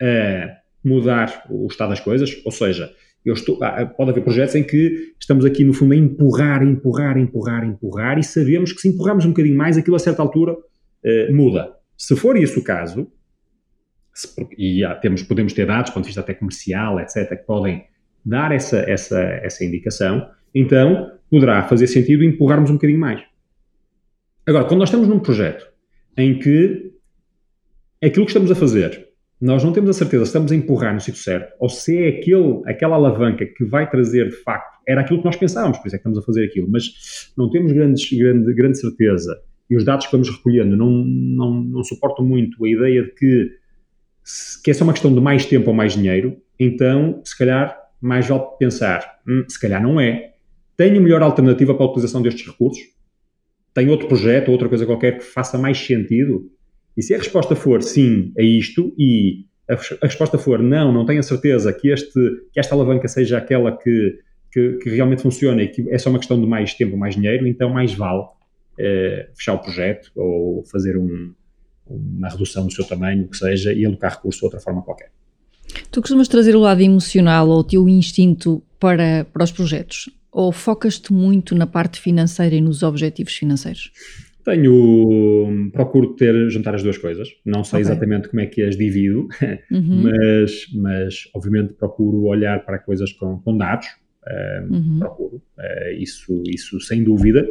[0.00, 2.90] a mudar o estado das coisas, ou seja,
[3.26, 3.58] estou,
[3.96, 8.24] pode haver projetos em que estamos aqui no fundo a empurrar, empurrar, empurrar, empurrar e
[8.24, 11.77] sabemos que se empurrarmos um bocadinho mais, aquilo a certa altura uh, muda.
[11.98, 13.10] Se for isso o caso,
[14.14, 17.84] se, e temos, podemos ter dados, do ponto de vista até comercial, etc., que podem
[18.24, 23.20] dar essa, essa, essa indicação, então poderá fazer sentido empurrarmos um bocadinho mais.
[24.46, 25.66] Agora, quando nós estamos num projeto
[26.16, 26.92] em que
[28.02, 29.08] aquilo que estamos a fazer,
[29.40, 32.08] nós não temos a certeza se estamos a empurrar no sítio certo, ou se é
[32.08, 35.96] aquele, aquela alavanca que vai trazer, de facto, era aquilo que nós pensávamos, por isso
[35.96, 39.36] é que estamos a fazer aquilo, mas não temos grandes, grande, grande certeza
[39.70, 43.50] e os dados que vamos recolhendo não, não, não suportam muito a ideia de que,
[44.64, 48.26] que é só uma questão de mais tempo ou mais dinheiro, então, se calhar, mais
[48.26, 50.32] vale pensar, hum, se calhar não é.
[50.76, 52.82] Tenho melhor alternativa para a utilização destes recursos?
[53.74, 56.50] Tenho outro projeto ou outra coisa qualquer que faça mais sentido?
[56.96, 61.04] E se a resposta for sim a isto e a, a resposta for não, não
[61.04, 62.12] tenho a certeza que, este,
[62.52, 64.18] que esta alavanca seja aquela que,
[64.50, 67.14] que, que realmente funciona e que é só uma questão de mais tempo ou mais
[67.14, 68.24] dinheiro, então mais vale
[68.78, 71.34] eh, fechar o projeto ou fazer um,
[71.84, 75.10] uma redução do seu tamanho, o que seja, e alocar recurso de outra forma qualquer.
[75.90, 80.08] Tu costumas trazer o lado emocional ou o teu instinto para, para os projetos?
[80.30, 83.90] Ou focas-te muito na parte financeira e nos objetivos financeiros?
[84.44, 87.28] Tenho, procuro ter, juntar as duas coisas.
[87.44, 87.90] Não sei okay.
[87.90, 89.26] exatamente como é que as divido,
[89.70, 90.04] uhum.
[90.04, 93.88] mas, mas obviamente procuro olhar para coisas com, com dados.
[94.24, 94.98] Uh, uhum.
[95.00, 97.46] Procuro, uh, isso, isso sem dúvida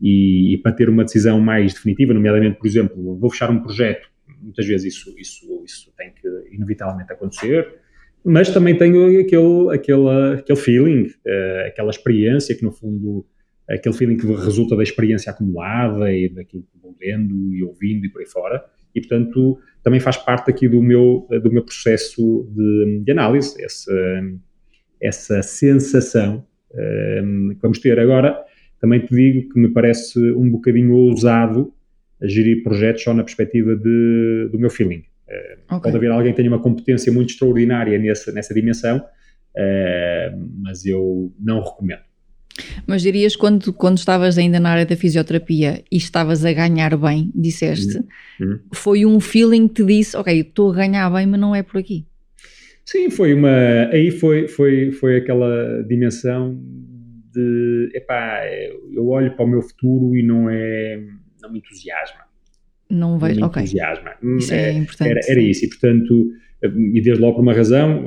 [0.00, 4.08] e, e, para ter uma decisão mais definitiva, nomeadamente, por exemplo, vou fechar um projeto,
[4.40, 7.80] muitas vezes isso, isso, isso tem que inevitavelmente acontecer,
[8.24, 13.26] mas também tenho aquele, aquele, aquele feeling, uh, aquela experiência que no fundo,
[13.68, 18.08] aquele feeling que resulta da experiência acumulada e daquilo que vou vendo e ouvindo e
[18.08, 23.00] por aí fora, e portanto também faz parte aqui do meu, do meu processo de,
[23.02, 23.92] de análise, essa,
[25.00, 26.44] essa sensação
[26.74, 27.98] um, que vamos ter.
[27.98, 28.44] Agora
[28.80, 31.72] também te digo que me parece um bocadinho ousado
[32.20, 35.04] a gerir projetos só na perspectiva de, do meu feeling.
[35.28, 35.80] Uh, okay.
[35.80, 41.32] Pode haver alguém que tenha uma competência muito extraordinária nessa, nessa dimensão, uh, mas eu
[41.38, 42.02] não recomendo.
[42.86, 47.30] Mas dirias quando, quando estavas ainda na área da fisioterapia e estavas a ganhar bem,
[47.34, 48.46] disseste, uhum.
[48.46, 48.58] uhum.
[48.72, 51.78] foi um feeling que te disse, ok, estou a ganhar bem, mas não é por
[51.78, 52.04] aqui.
[52.84, 53.88] Sim, foi uma.
[53.92, 56.60] Aí foi, foi, foi aquela dimensão
[57.32, 58.42] de, epá,
[58.92, 61.02] eu olho para o meu futuro e não é,
[61.42, 62.20] não me entusiasma.
[62.88, 64.12] Não vejo, não me entusiasma.
[64.38, 65.10] Isso é, é importante.
[65.10, 68.06] Era, era isso, e portanto, e desde logo por uma razão,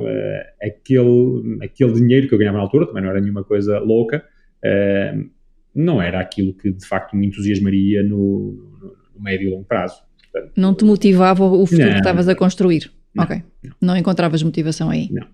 [0.62, 4.24] aquele, aquele dinheiro que eu ganhava na altura, também não era nenhuma coisa louca,
[5.74, 8.52] não era aquilo que de facto me entusiasmaria no,
[9.14, 10.02] no médio e longo prazo.
[10.32, 12.90] Portanto, não te motivava o futuro não, que estavas a construir?
[13.14, 13.42] Não, ok.
[13.62, 13.72] Não.
[13.80, 15.08] não encontravas motivação aí?
[15.10, 15.26] Não.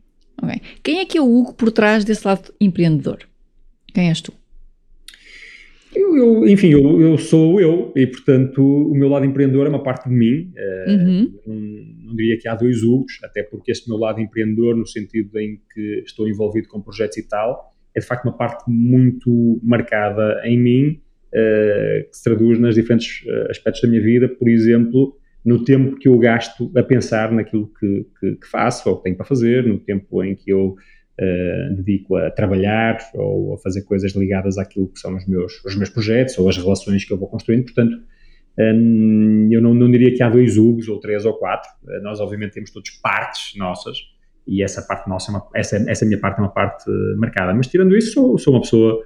[0.43, 0.61] Ok.
[0.83, 3.19] Quem é que é o Hugo por trás desse lado empreendedor?
[3.93, 4.33] Quem és tu?
[5.95, 9.83] Eu, eu, enfim, eu, eu, sou eu e, portanto, o meu lado empreendedor é uma
[9.83, 10.53] parte de mim.
[10.57, 11.33] Eh, uhum.
[11.45, 11.55] não,
[12.07, 15.61] não, diria que há dois Hugos, até porque este meu lado empreendedor, no sentido em
[15.75, 20.59] que estou envolvido com projetos e tal, é de facto uma parte muito marcada em
[20.59, 21.01] mim,
[21.35, 24.29] uh, que se traduz nas diferentes eh, aspectos da minha vida.
[24.29, 28.97] Por exemplo, no tempo que eu gasto a pensar naquilo que, que, que faço ou
[28.97, 30.77] que tenho para fazer, no tempo em que eu
[31.21, 35.77] uh, dedico a trabalhar ou a fazer coisas ligadas àquilo que são os meus, os
[35.77, 37.65] meus projetos ou as relações que eu vou construindo.
[37.65, 37.97] Portanto,
[38.59, 41.69] um, eu não, não, diria que há dois Hugos ou três ou quatro.
[41.85, 43.99] Uh, nós, obviamente, temos todos partes nossas
[44.47, 47.55] e essa parte nossa, é uma, essa, essa minha parte é uma parte uh, marcada.
[47.55, 49.05] Mas, tirando isso, sou, sou uma pessoa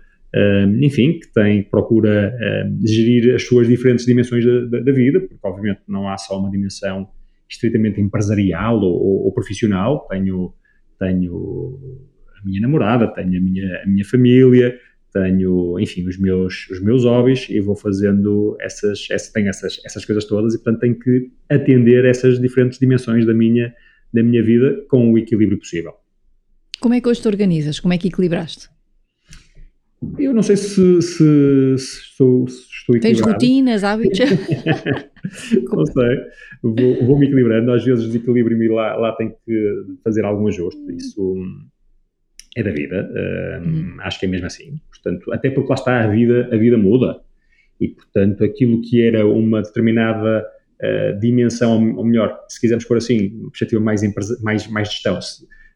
[0.80, 2.36] enfim, que tem, procura
[2.82, 6.50] gerir as suas diferentes dimensões da, da, da, vida, porque obviamente não há só uma
[6.50, 7.08] dimensão
[7.48, 10.52] estritamente empresarial ou, ou, ou profissional, tenho,
[10.99, 14.78] tenho a minha namorada, tenho a minha, a minha família,
[15.12, 20.05] tenho, enfim, os meus, os meus hobbies e vou fazendo essas, essa, tenho essas, essas
[20.05, 23.72] coisas todas e, portanto, tenho que atender essas diferentes dimensões da mina,
[24.12, 25.95] da minha vida com o equilíbrio possível.
[26.80, 27.78] Como é que hoje te organizas?
[27.78, 28.68] Como é que equilibraste?
[30.18, 34.18] Eu não sei se, se, se estou, se estou Tens rotinas, hábitos?
[35.72, 36.16] não sei.
[36.62, 37.72] Vou, vou, me equilibrando.
[37.72, 40.80] Às vezes desequilibro-me e lá, lá tenho que fazer algum ajuste.
[40.96, 41.36] Isso
[42.57, 43.11] é da vida.
[43.64, 43.96] Uhum.
[44.00, 44.80] Acho que é mesmo assim.
[44.90, 47.20] Portanto, até porque lá está a vida, a vida muda.
[47.80, 50.46] E, portanto, aquilo que era uma determinada
[50.82, 54.02] uh, dimensão, ou melhor, se quisermos pôr assim, perspectiva mais,
[54.42, 55.18] mais, mais gestão,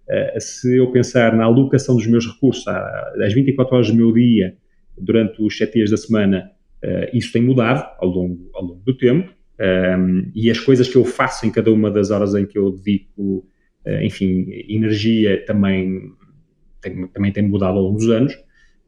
[0.08, 4.12] se, eh, se eu pensar na alocação dos meus recursos às 24 horas do meu
[4.12, 4.56] dia,
[4.96, 6.50] durante os 7 dias da semana,
[6.84, 9.32] uh, isso tem mudado ao longo, ao longo do tempo.
[9.60, 12.70] Ehm, e as coisas que eu faço em cada uma das horas em que eu
[12.70, 13.46] dedico,
[13.86, 16.12] uh, enfim, energia também
[16.80, 18.34] tem, também tem mudado ao longo dos anos.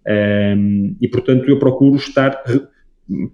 [0.07, 2.43] Ehm, e, portanto, eu procuro estar,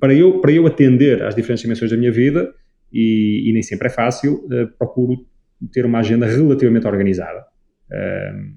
[0.01, 2.53] para eu, para eu atender às diferentes dimensões da minha vida,
[2.93, 4.47] e, e nem sempre é fácil,
[4.79, 5.27] procuro
[5.73, 7.45] ter uma agenda relativamente organizada.
[7.93, 8.55] Um,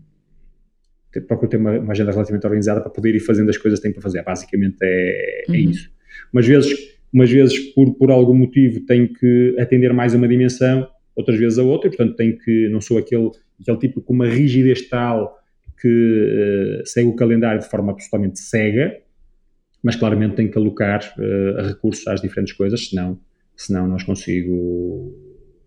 [1.28, 3.94] procuro ter uma, uma, agenda relativamente organizada para poder ir fazendo as coisas que tenho
[3.94, 4.24] para fazer.
[4.24, 5.56] Basicamente é, é uhum.
[5.56, 5.90] é isso.
[6.32, 6.78] Umas vezes,
[7.12, 11.58] umas vezes por, por algum motivo, tenho que atender mais a uma dimensão, outras vezes
[11.58, 15.38] a outra, e, portanto tenho que, não sou aquele, aquele tipo com uma rigidez tal
[15.82, 18.98] que uh, segue o calendário de forma absolutamente cega,
[19.82, 23.20] mas claramente tenho que alocar uh, recursos às diferentes coisas, senão,
[23.56, 25.14] senão não consigo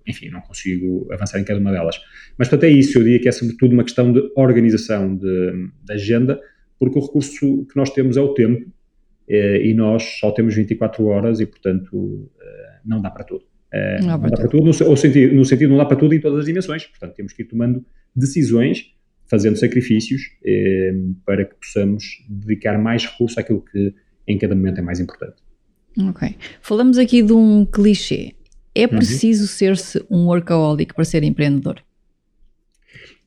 [0.07, 2.01] enfim, não consigo avançar em cada uma delas.
[2.39, 2.99] Mas, portanto, é isso.
[2.99, 6.41] Eu diria que é sobretudo uma questão de organização de, de agenda,
[6.79, 8.71] porque o recurso que nós temos é o tempo
[9.29, 13.45] eh, e nós só temos 24 horas e, portanto, eh, não dá para tudo.
[13.73, 16.21] Eh, não, não dá para tudo, no, sentido, no sentido não dá para tudo em
[16.21, 16.87] todas as dimensões.
[16.87, 17.85] Portanto, temos que ir tomando
[18.15, 18.93] decisões,
[19.31, 20.23] fazendo sacrifícios
[21.25, 23.95] para que possamos dedicar mais recurso àquilo que
[24.29, 25.37] em cada momento é mais importante.
[26.09, 26.37] Ok.
[26.61, 28.35] Falamos aqui de um clichê.
[28.75, 28.89] É uhum.
[28.89, 29.49] preciso uhum.
[29.49, 31.83] ser-se um workaholic para ser empreendedor?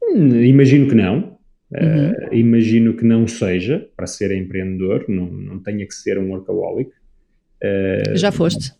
[0.03, 1.35] Hum, imagino que não.
[1.71, 2.11] Uhum.
[2.11, 6.89] Uh, imagino que não seja para ser empreendedor, não, não tenha que ser um workaholic.
[6.89, 8.73] Uh, já foste?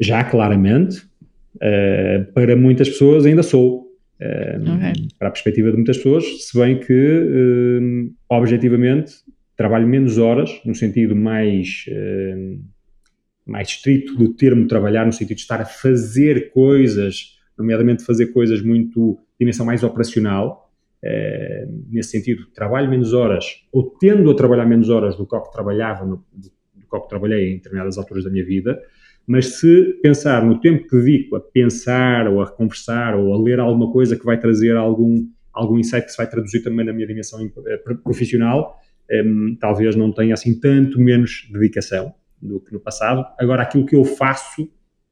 [0.00, 1.06] Já, claramente.
[1.56, 3.84] Uh, para muitas pessoas ainda sou.
[4.16, 5.08] Okay.
[5.18, 9.12] Para a perspectiva de muitas pessoas, se bem que, objetivamente,
[9.54, 11.84] trabalho menos horas, no sentido mais
[13.46, 18.62] mais estrito do termo trabalhar, no sentido de estar a fazer coisas, nomeadamente fazer coisas
[18.62, 20.70] muito, dimensão mais operacional,
[21.02, 25.52] eh, nesse sentido, trabalho menos horas, ou tendo a trabalhar menos horas do que, que
[25.52, 28.80] trabalhava, no, do, do que trabalhei em determinadas alturas da minha vida,
[29.26, 33.60] mas se pensar no tempo que dedico a pensar, ou a conversar, ou a ler
[33.60, 37.06] alguma coisa que vai trazer algum, algum insight que se vai traduzir também na minha
[37.06, 38.78] dimensão eh, profissional,
[39.10, 39.22] eh,
[39.60, 42.14] talvez não tenha assim tanto menos dedicação
[42.46, 43.24] do que no passado.
[43.38, 44.68] Agora, aquilo que eu faço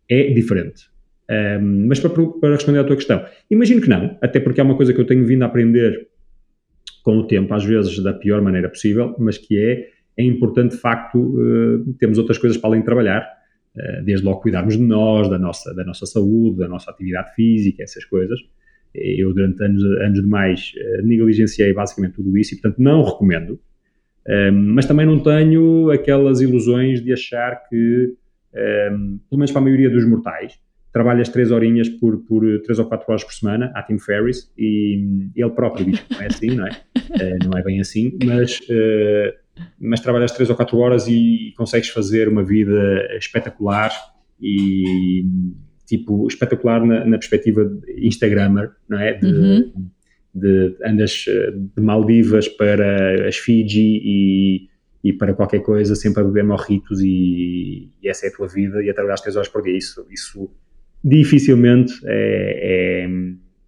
[0.08, 0.92] é diferente.
[1.30, 4.76] Um, mas para, para, responder à tua questão, imagino que não, até porque é uma
[4.76, 6.08] coisa que eu tenho vindo a aprender
[7.02, 10.78] com o tempo, às vezes da pior maneira possível, mas que é, é importante de
[10.78, 13.26] facto uh, termos outras coisas para além de trabalhar,
[13.76, 17.82] uh, desde logo cuidarmos de nós, da nossa, da nossa saúde, da nossa atividade física,
[17.82, 18.38] essas coisas.
[18.94, 23.58] Eu, durante anos, anos demais, uh, negligenciei basicamente tudo isso e, portanto, não recomendo.
[24.28, 28.14] Um, mas também não tenho aquelas ilusões de achar que,
[28.92, 30.58] um, pelo menos para a maioria dos mortais,
[30.92, 35.30] trabalhas três horinhas por, por três ou quatro horas por semana, há Tim Ferriss, e
[35.34, 36.70] ele próprio diz que não é assim, não é?
[36.70, 41.88] Uh, não é bem assim, mas, uh, mas trabalhas três ou quatro horas e consegues
[41.88, 43.90] fazer uma vida espetacular
[44.40, 45.24] e
[45.86, 49.14] tipo espetacular na, na perspectiva de Instagrammer, não é?
[49.14, 49.72] De, uhum.
[50.34, 51.24] De, andas
[51.76, 54.72] de Maldivas para as Fiji e
[55.04, 58.82] e para qualquer coisa sempre a beber morritos e, e, essa é a tua vida
[58.82, 59.76] e a trabalhar as 3 horas por dia.
[59.76, 60.50] Isso, isso
[61.02, 63.08] dificilmente é, é,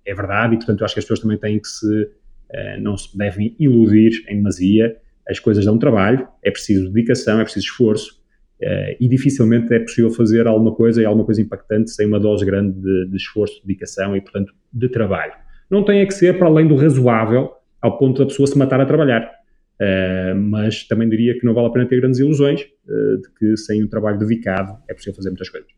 [0.06, 2.96] é, verdade e, portanto, eu acho que as pessoas também têm que se, uh, não
[2.96, 4.96] se devem iludir em demasia.
[5.28, 8.22] As coisas dão trabalho, é preciso dedicação, é preciso esforço
[8.62, 12.46] uh, e dificilmente é possível fazer alguma coisa e alguma coisa impactante sem uma dose
[12.46, 15.32] grande de, de esforço, de dedicação e, portanto, de trabalho.
[15.74, 17.50] Não tem é que ser para além do razoável
[17.80, 19.30] ao ponto da pessoa se matar a trabalhar
[19.74, 23.56] Uh, mas também diria que não vale a pena ter grandes ilusões uh, de que
[23.56, 25.68] sem um trabalho dedicado é possível fazer muitas coisas.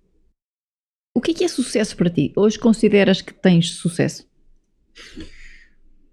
[1.17, 2.31] O que é, que é sucesso para ti?
[2.37, 4.29] Hoje consideras que tens sucesso?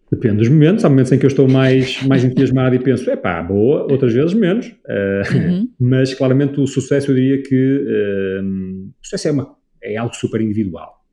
[0.09, 0.85] Depende dos momentos.
[0.85, 4.13] Há momentos em que eu estou mais, mais entusiasmado e penso, é pá, boa, outras
[4.13, 4.67] vezes menos.
[4.67, 5.69] Uh, uhum.
[5.77, 10.39] Mas claramente o sucesso, eu diria que uh, o sucesso é, uma, é algo super
[10.39, 11.03] individual.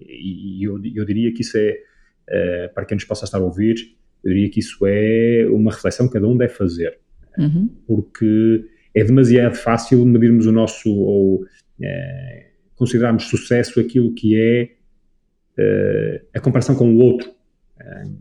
[0.00, 1.76] E, e eu, eu, diria que isso é,
[2.28, 3.76] uh, para quem nos possa estar a ouvir,
[4.24, 6.98] eu diria que isso é uma reflexão que cada um deve fazer.
[7.38, 7.68] Uhum.
[7.86, 8.64] Porque
[8.94, 11.44] é demasiado fácil medirmos o nosso, ou
[11.82, 14.70] é, considerarmos sucesso aquilo que é
[15.56, 17.30] é a comparação com o outro.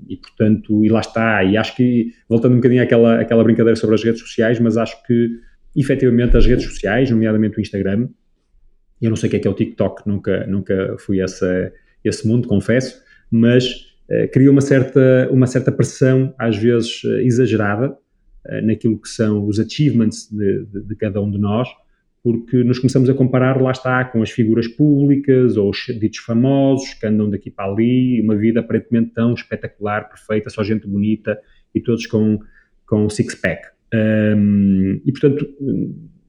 [0.08, 1.44] E, portanto, e lá está.
[1.44, 5.02] E acho que, voltando um bocadinho àquela, àquela brincadeira sobre as redes sociais, mas acho
[5.04, 5.40] que,
[5.76, 8.10] efetivamente, as redes sociais, nomeadamente o Instagram,
[9.02, 11.72] eu não sei o que é que é o TikTok, nunca, nunca fui essa,
[12.04, 13.02] esse mundo, confesso,
[13.32, 13.93] mas eh,
[14.32, 17.96] cria uma certa, uma certa pressão, às vezes eh, exagerada,
[18.46, 21.68] eh, naquilo que são os achievements de, de, de, cada um de nós,
[22.22, 26.94] porque nos começamos a comparar, lá está, com as figuras públicas ou os ditos famosos
[26.94, 31.38] que andam daqui para ali, uma vida aparentemente tão espetacular, perfeita, só gente bonita
[31.76, 32.40] e todos com,
[32.86, 33.68] com six-pack.
[33.94, 35.46] Um, e, portanto,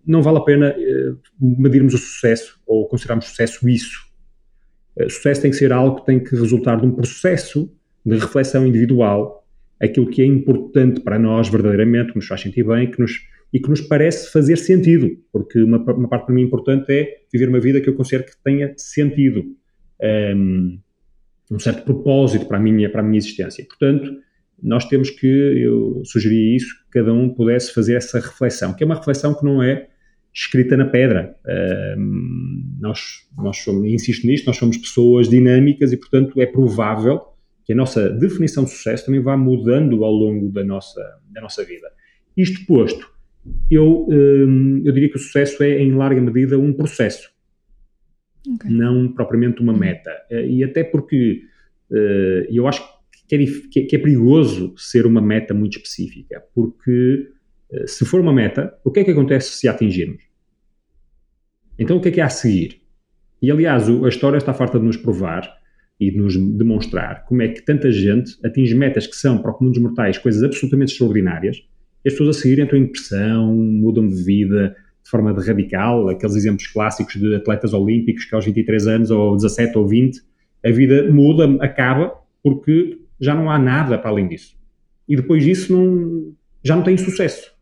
[0.05, 0.75] não vale a pena
[1.41, 4.14] medirmos o sucesso ou considerarmos sucesso isso eh,
[5.09, 7.71] sucesso tem que ser algo que tem que resultar de um processo
[8.05, 9.47] de reflexão individual,
[9.81, 13.21] aquilo que é importante para nós verdadeiramente, que nos faz sentir bem que nos,
[13.53, 17.49] e que nos parece fazer sentido, porque uma, uma parte para mim importante é viver
[17.49, 19.57] uma vida que eu considero que tenha sentido, um,
[20.03, 20.79] ehm,
[21.51, 23.65] um certo propósito para a minha, para a minha existência.
[23.65, 24.11] Portanto,
[24.63, 28.87] nós temos que, eu sugeri isso, que cada um pudesse fazer essa reflexão, que é
[28.87, 29.89] uma reflexão que não é
[30.35, 31.37] escrita na pedra.
[31.45, 32.01] Uh,
[32.81, 37.21] nós, nós somos, insisto nisto, nós somos pessoas dinâmicas e, portanto, é provável
[37.65, 41.01] que a nossa definição de sucesso também vá mudando ao longo da nossa,
[41.33, 41.89] da nossa vida.
[42.37, 43.09] Isto posto,
[43.71, 47.31] eu, eu diria que o sucesso é, em larga medida, um processo,
[48.55, 48.71] okay.
[48.71, 50.11] não propriamente uma meta.
[50.31, 51.43] Uh, e até porque
[51.91, 52.83] uh, eu acho
[53.29, 57.34] que é, que é perigoso ser uma meta muito específica, porque eh,
[57.87, 60.23] se for uma meta, o que é que acontece se a atingirmos?
[61.79, 62.81] Então, o que é que há a seguir?
[63.43, 65.51] E, aliás, a história está farta de nos provar
[65.99, 69.55] e de nos demonstrar como é que tanta gente atinge metas que são, para o
[69.55, 71.63] comum dos mortais, coisas absolutamente extraordinárias,
[72.07, 76.35] as pessoas a seguir entram em depressão, mudam de vida de forma de radical, aqueles
[76.35, 80.21] exemplos clássicos de atletas olímpicos que aos 23 anos, ou 17 ou 20,
[80.65, 84.57] a vida muda, acaba, porque já não há nada para além disso.
[85.07, 87.54] E depois disso não, já não tem sucesso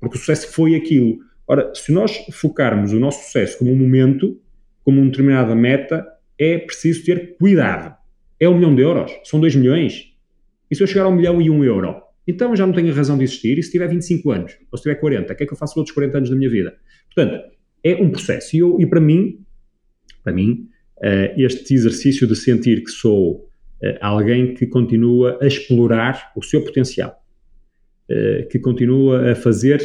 [0.00, 1.18] porque o sucesso foi aquilo.
[1.46, 4.40] Ora, se nós focarmos o nosso sucesso como um momento,
[4.84, 6.06] como uma determinada meta,
[6.38, 7.96] é preciso ter cuidado.
[8.40, 9.12] É um milhão de euros?
[9.24, 10.12] São dois milhões?
[10.70, 11.96] E se eu chegar a um milhão e um euro?
[12.26, 13.58] Então já não tenho razão de existir.
[13.58, 14.56] E se tiver 25 anos?
[14.70, 15.32] Ou se tiver 40?
[15.32, 16.76] O que é que eu faço os outros 40 anos da minha vida?
[17.14, 17.42] Portanto,
[17.82, 18.54] é um processo.
[18.54, 19.40] E, eu, e para mim,
[20.22, 20.68] para mim,
[20.98, 23.48] uh, este exercício de sentir que sou
[23.82, 27.16] uh, alguém que continua a explorar o seu potencial,
[28.50, 29.80] que continua a fazer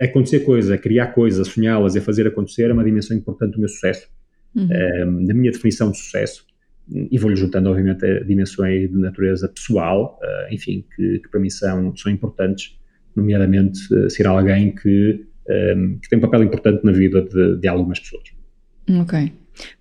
[0.00, 3.54] acontecer coisas, a criar coisas, a sonhá-las e a fazer acontecer é uma dimensão importante
[3.54, 4.08] do meu sucesso,
[4.54, 4.68] uhum.
[5.06, 6.46] um, da minha definição de sucesso.
[6.90, 11.94] E vou-lhe juntando, obviamente, dimensões de natureza pessoal, uh, enfim, que, que, para mim são,
[11.94, 12.78] são importantes,
[13.14, 13.78] nomeadamente
[14.10, 15.26] ser alguém que,
[15.76, 18.22] um, que tem um papel importante na vida de, de algumas pessoas.
[18.88, 19.32] Ok.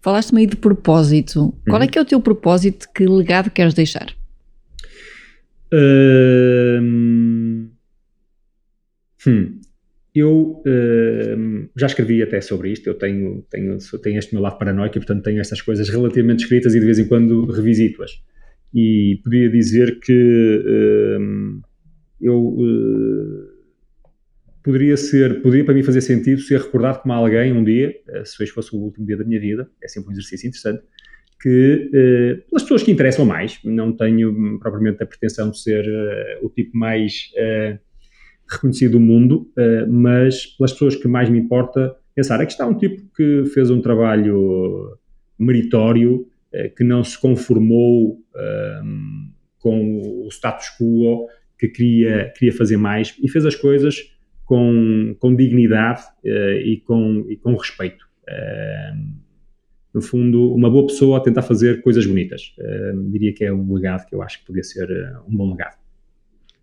[0.02, 1.54] Falaste-me aí de propósito.
[1.66, 1.92] Qual é uhum.
[1.92, 2.88] que é o teu propósito?
[2.94, 4.14] Que legado queres deixar?
[5.72, 7.70] Uh,
[9.28, 9.60] Hum,
[10.16, 14.98] eu uh, já escrevi até sobre isto, eu tenho, tenho, tenho este meu lado paranoico
[14.98, 18.12] e, portanto, tenho estas coisas relativamente escritas e de vez em quando revisito-as.
[18.74, 21.62] E podia dizer que uh,
[22.20, 23.48] eu uh,
[24.64, 28.42] poderia ser, poderia para mim fazer sentido ser recordado como alguém um dia, uh, se
[28.42, 30.84] hoje fosse o último dia da minha vida, é sempre um exercício interessante,
[31.40, 36.46] que uh, pelas pessoas que interessam mais, não tenho propriamente a pretensão de ser uh,
[36.46, 37.32] o tipo mais
[38.50, 39.50] reconhecido do mundo,
[39.88, 43.82] mas pelas pessoas que mais me importa pensar, aqui está um tipo que fez um
[43.82, 44.98] trabalho
[45.38, 46.28] meritório,
[46.76, 49.30] que não se conformou ehm,
[49.60, 51.28] com o status quo,
[51.60, 54.12] que queria, queria fazer mais e fez as coisas
[54.46, 58.08] com, com dignidade uh, e, com, e com respeito.
[58.28, 59.18] Uh,
[59.94, 62.56] no fundo, uma boa pessoa a tentar fazer coisas bonitas.
[62.58, 64.88] Uh, diria que é um legado que eu acho que podia ser
[65.28, 65.78] um bom legado.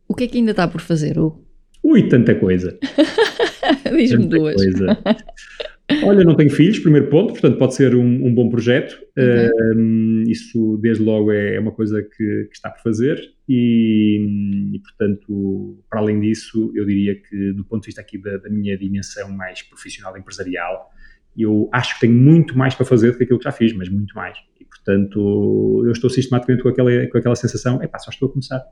[0.09, 1.45] O que é que ainda está por fazer, Hugo?
[1.85, 2.79] Ui, tanta coisa.
[3.95, 4.57] Diz-me duas.
[4.57, 4.99] Coisa.
[6.03, 8.99] Olha, não tenho filhos, primeiro ponto, portanto pode ser um, um bom projeto.
[9.19, 10.23] Uhum.
[10.25, 14.79] Uh, isso, desde logo, é, é uma coisa que, que, está por fazer e, e,
[14.79, 18.79] portanto, para além disso, eu diria que, do ponto de vista aqui da, da, minha
[18.79, 20.91] dimensão mais profissional empresarial,
[21.37, 23.91] eu acho que tenho muito mais para fazer do que aquilo que já fiz, mas
[23.91, 24.39] muito mais.
[24.59, 28.33] E, portanto, eu estou sistematicamente com aquela, com aquela sensação, é pá, só estou a
[28.33, 28.65] começar.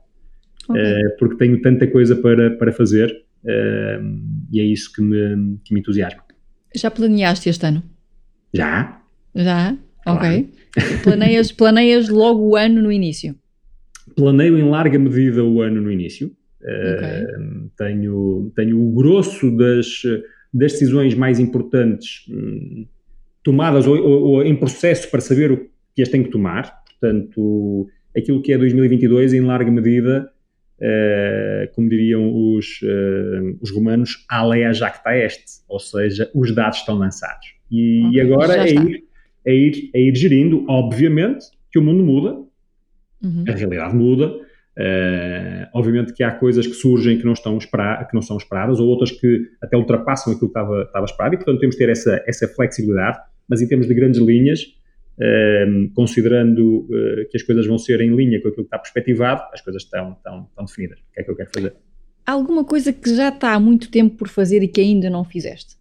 [0.69, 0.81] Okay.
[0.81, 3.11] Uh, porque tenho tanta coisa para, para fazer
[3.43, 4.19] uh,
[4.51, 6.23] e é isso que me, que me entusiasma.
[6.75, 7.83] Já planeaste este ano?
[8.53, 9.01] Já.
[9.35, 9.77] Já?
[10.03, 10.19] Claro.
[10.19, 10.49] Ok.
[11.03, 13.35] Planeias, planeias logo o ano no início?
[14.15, 16.31] Planeio em larga medida o ano no início.
[16.61, 17.23] Okay.
[17.23, 20.01] Uh, tenho, tenho o grosso das,
[20.53, 22.87] das decisões mais importantes hum,
[23.43, 26.83] tomadas ou, ou, ou, em processo para saber o que as tenho que tomar.
[26.89, 30.29] Portanto, aquilo que é 2022, em larga medida,
[31.75, 37.47] como diriam os, uh, os romanos, alea jacta est, ou seja, os dados estão lançados.
[37.71, 39.03] E, okay, e agora é ir,
[39.45, 42.33] é, ir, é ir gerindo, obviamente, que o mundo muda,
[43.23, 43.45] uhum.
[43.47, 48.13] a realidade muda, uh, obviamente que há coisas que surgem que não, estão esperar, que
[48.13, 51.59] não são esperadas, ou outras que até ultrapassam aquilo que estava, estava esperado, e portanto
[51.59, 54.65] temos de ter essa, essa flexibilidade, mas em termos de grandes linhas,
[55.19, 59.43] Ehm, considerando uh, que as coisas vão ser em linha com aquilo que está perspectivado,
[59.53, 60.99] as coisas estão, estão, estão definidas.
[60.99, 61.75] O que é que eu quero fazer?
[62.25, 65.75] Alguma coisa que já está há muito tempo por fazer e que ainda não fizeste?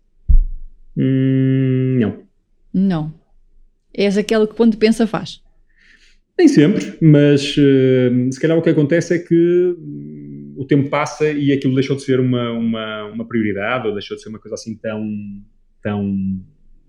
[0.96, 2.22] Hum, não.
[2.74, 3.14] Não.
[3.94, 5.42] És aquela que quando pensa faz?
[6.36, 9.76] Nem sempre, mas uh, se calhar o que acontece é que
[10.56, 14.22] o tempo passa e aquilo deixou de ser uma, uma, uma prioridade ou deixou de
[14.22, 15.06] ser uma coisa assim tão,
[15.82, 16.42] tão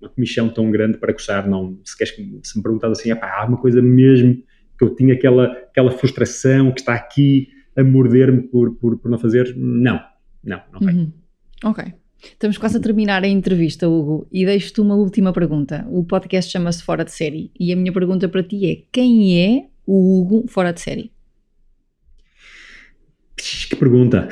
[0.04, 3.58] uma comissão tão grande para coçar, não, se, queres, se me perguntas assim, há uma
[3.58, 4.36] coisa mesmo
[4.78, 9.18] que eu tinha aquela, aquela frustração que está aqui a morder-me por, por, por, não
[9.18, 10.00] fazer, não,
[10.44, 10.96] não, não tem.
[10.96, 11.12] Uhum.
[11.66, 11.94] Ok.
[12.22, 15.86] Estamos quase a terminar a entrevista, Hugo, e deixo-te uma última pergunta.
[15.90, 19.68] O podcast chama-se Fora de Série, e a minha pergunta para ti é: quem é
[19.86, 21.12] o Hugo fora de série?
[23.70, 24.30] Que pergunta!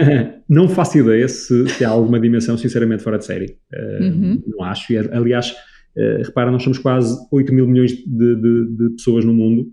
[0.48, 3.58] não faço ideia se, se, há alguma dimensão, sinceramente, fora de série.
[3.72, 4.42] Uh, uhum.
[4.46, 4.92] Não acho.
[4.92, 9.34] E, aliás, uh, repara, nós somos quase 8 mil milhões de, de, de, pessoas no
[9.34, 9.66] mundo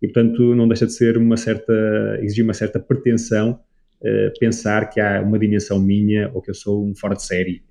[0.00, 1.72] e, portanto, não deixa de ser uma certa,
[2.22, 3.58] exigir uma certa pretensão
[4.00, 7.62] uh, pensar que há uma dimensão minha ou que eu sou um fora de série.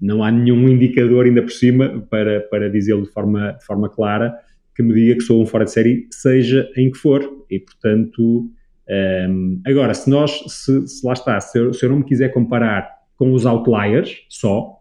[0.00, 4.34] não há nenhum indicador ainda por cima para, para dizê-lo de forma, de forma clara
[4.74, 7.20] que me diga que sou um fora de série, seja em que for.
[7.50, 8.50] E, portanto,
[8.90, 12.30] um, agora, se nós, se, se lá está, se eu, se eu, não me quiser
[12.30, 14.80] comparar com os outliers só,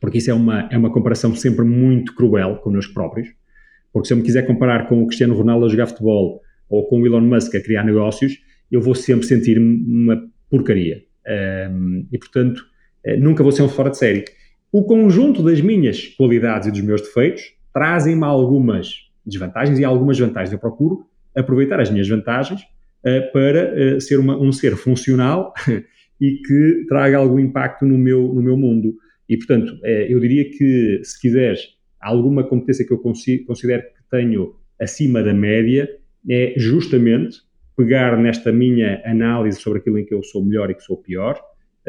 [0.00, 3.28] porque isso é uma, é uma comparação sempre muito cruel connosco próprios,
[3.92, 7.02] porque se eu me quiser comparar com o Cristiano Ronaldo a jogar futebol ou com
[7.02, 8.38] o Elon Musk a criar negócios,
[8.70, 11.02] eu vou sempre sentir-me uma porcaria.
[11.70, 12.64] Um, e, portanto,
[13.04, 14.24] eh, nunca vou ser um fora de série.
[14.72, 17.42] O conjunto das minhas qualidades e dos meus defeitos
[17.74, 20.52] trazem-me algumas desvantagens e algumas vantagens.
[20.52, 21.04] Eu procuro
[21.34, 22.62] aproveitar as minhas vantagens
[23.32, 25.52] para eh, ser uma, um ser funcional
[26.20, 28.94] e que traga algum impacto no meu, no meu mundo.
[29.28, 31.60] E, portanto, eh, eu diria que, se quiseres,
[32.00, 35.88] alguma competência que eu considero que tenho acima da média
[36.28, 37.38] é justamente
[37.76, 41.40] pegar nesta minha análise sobre aquilo em que eu sou melhor e que sou pior,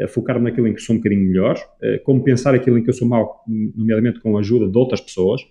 [0.08, 1.58] focar-me naquilo em que sou um bocadinho melhor,
[2.04, 5.42] compensar aquilo em que eu sou mau, nomeadamente com a ajuda de outras pessoas,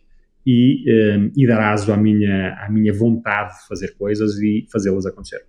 [0.45, 5.41] e, e dar aso à minha, à minha vontade de fazer coisas e fazê-las acontecer.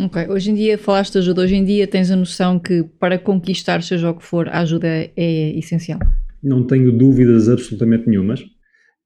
[0.00, 3.16] Ok, hoje em dia falaste de ajuda, hoje em dia tens a noção que para
[3.16, 6.00] conquistar seja o que for, a ajuda é essencial?
[6.42, 8.44] Não tenho dúvidas absolutamente nenhumas.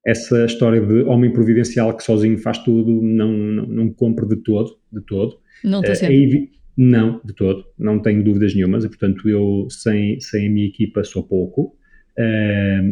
[0.05, 5.01] Essa história de homem providencial que sozinho faz tudo, não, não, não de todo, de
[5.01, 5.37] todo.
[5.63, 10.19] Não está uh, é Não, de todo, não tenho dúvidas nenhumas e portanto eu sem,
[10.19, 11.77] sem a minha equipa sou pouco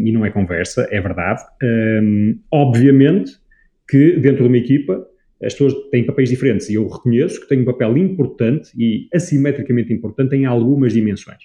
[0.04, 1.42] e não é conversa, é verdade.
[2.52, 3.34] Obviamente
[3.90, 5.06] que dentro de uma equipa
[5.44, 9.94] as pessoas têm papéis diferentes e eu reconheço que tenho um papel importante e assimetricamente
[9.94, 11.44] importante em algumas dimensões.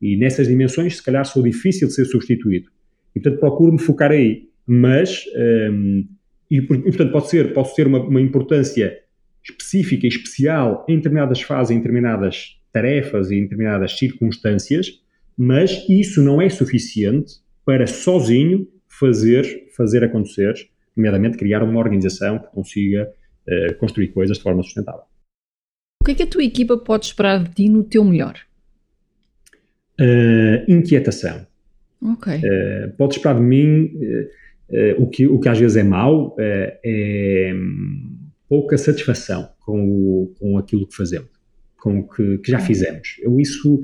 [0.00, 2.68] E nessas dimensões, se calhar, sou difícil de ser substituído.
[3.14, 4.48] E, portanto, procuro-me focar aí.
[4.66, 5.24] Mas,
[5.70, 6.04] um,
[6.50, 8.96] e, e, portanto, pode ser, posso ter uma, uma, importância
[9.42, 15.02] específica e especial em determinadas fases, em determinadas tarefas e em determinadas circunstâncias,
[15.42, 20.52] mas isso não é suficiente para sozinho fazer, fazer acontecer,
[20.94, 23.10] nomeadamente criar uma organização que consiga
[23.48, 25.00] uh, construir coisas de forma sustentável.
[26.02, 28.34] O que é que a tua equipa pode esperar de ti no teu melhor?
[29.98, 31.46] Uh, inquietação.
[32.02, 32.34] Ok.
[32.34, 33.92] Uh, pode esperar de mim
[34.98, 40.58] o, que, o que às vezes é mau, é hum, pouca satisfação com, o, com
[40.58, 41.39] aquilo que fazemos
[41.80, 43.16] com o que, que, já fizemos.
[43.22, 43.80] Eu isso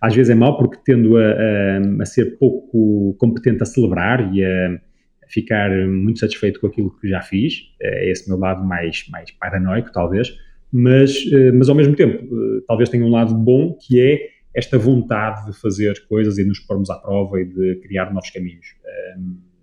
[0.00, 4.44] às vezes é mau porque tendo a, a, a, ser pouco competente a celebrar e
[4.44, 4.80] a,
[5.28, 7.54] ficar muito satisfeito com aquilo que já fiz.
[7.80, 10.34] É esse meu lado mais, mais paranoico, talvez.
[10.72, 14.78] Mas, eh, mas ao mesmo tempo, eh, talvez tenha um lado bom que é esta
[14.78, 18.74] vontade de fazer coisas e nos pormos à prova e de criar novos caminhos.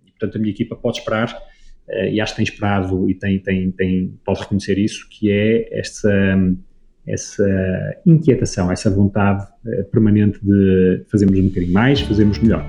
[0.05, 1.36] E, portanto, a minha equipa pode esperar,
[1.88, 5.77] eh, e acho que tem esperado e tem, tem, tem, pode reconhecer isso, que é
[5.77, 6.09] esta,
[7.08, 7.45] essa
[8.06, 9.45] inquietação, essa vontade
[9.91, 12.66] permanente de fazermos um bocadinho mais, fazermos melhor.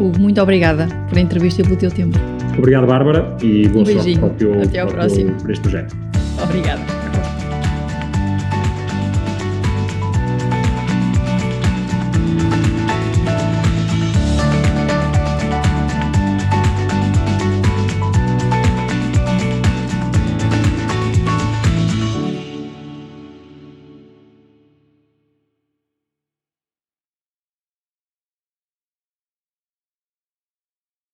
[0.00, 2.18] Hugo, muito obrigada por a entrevista e pelo teu tempo.
[2.58, 5.34] Obrigado, Bárbara, e boa um sorte para o teu, Até ao próximo.
[5.42, 5.96] para este projeto.
[6.42, 7.03] Obrigada.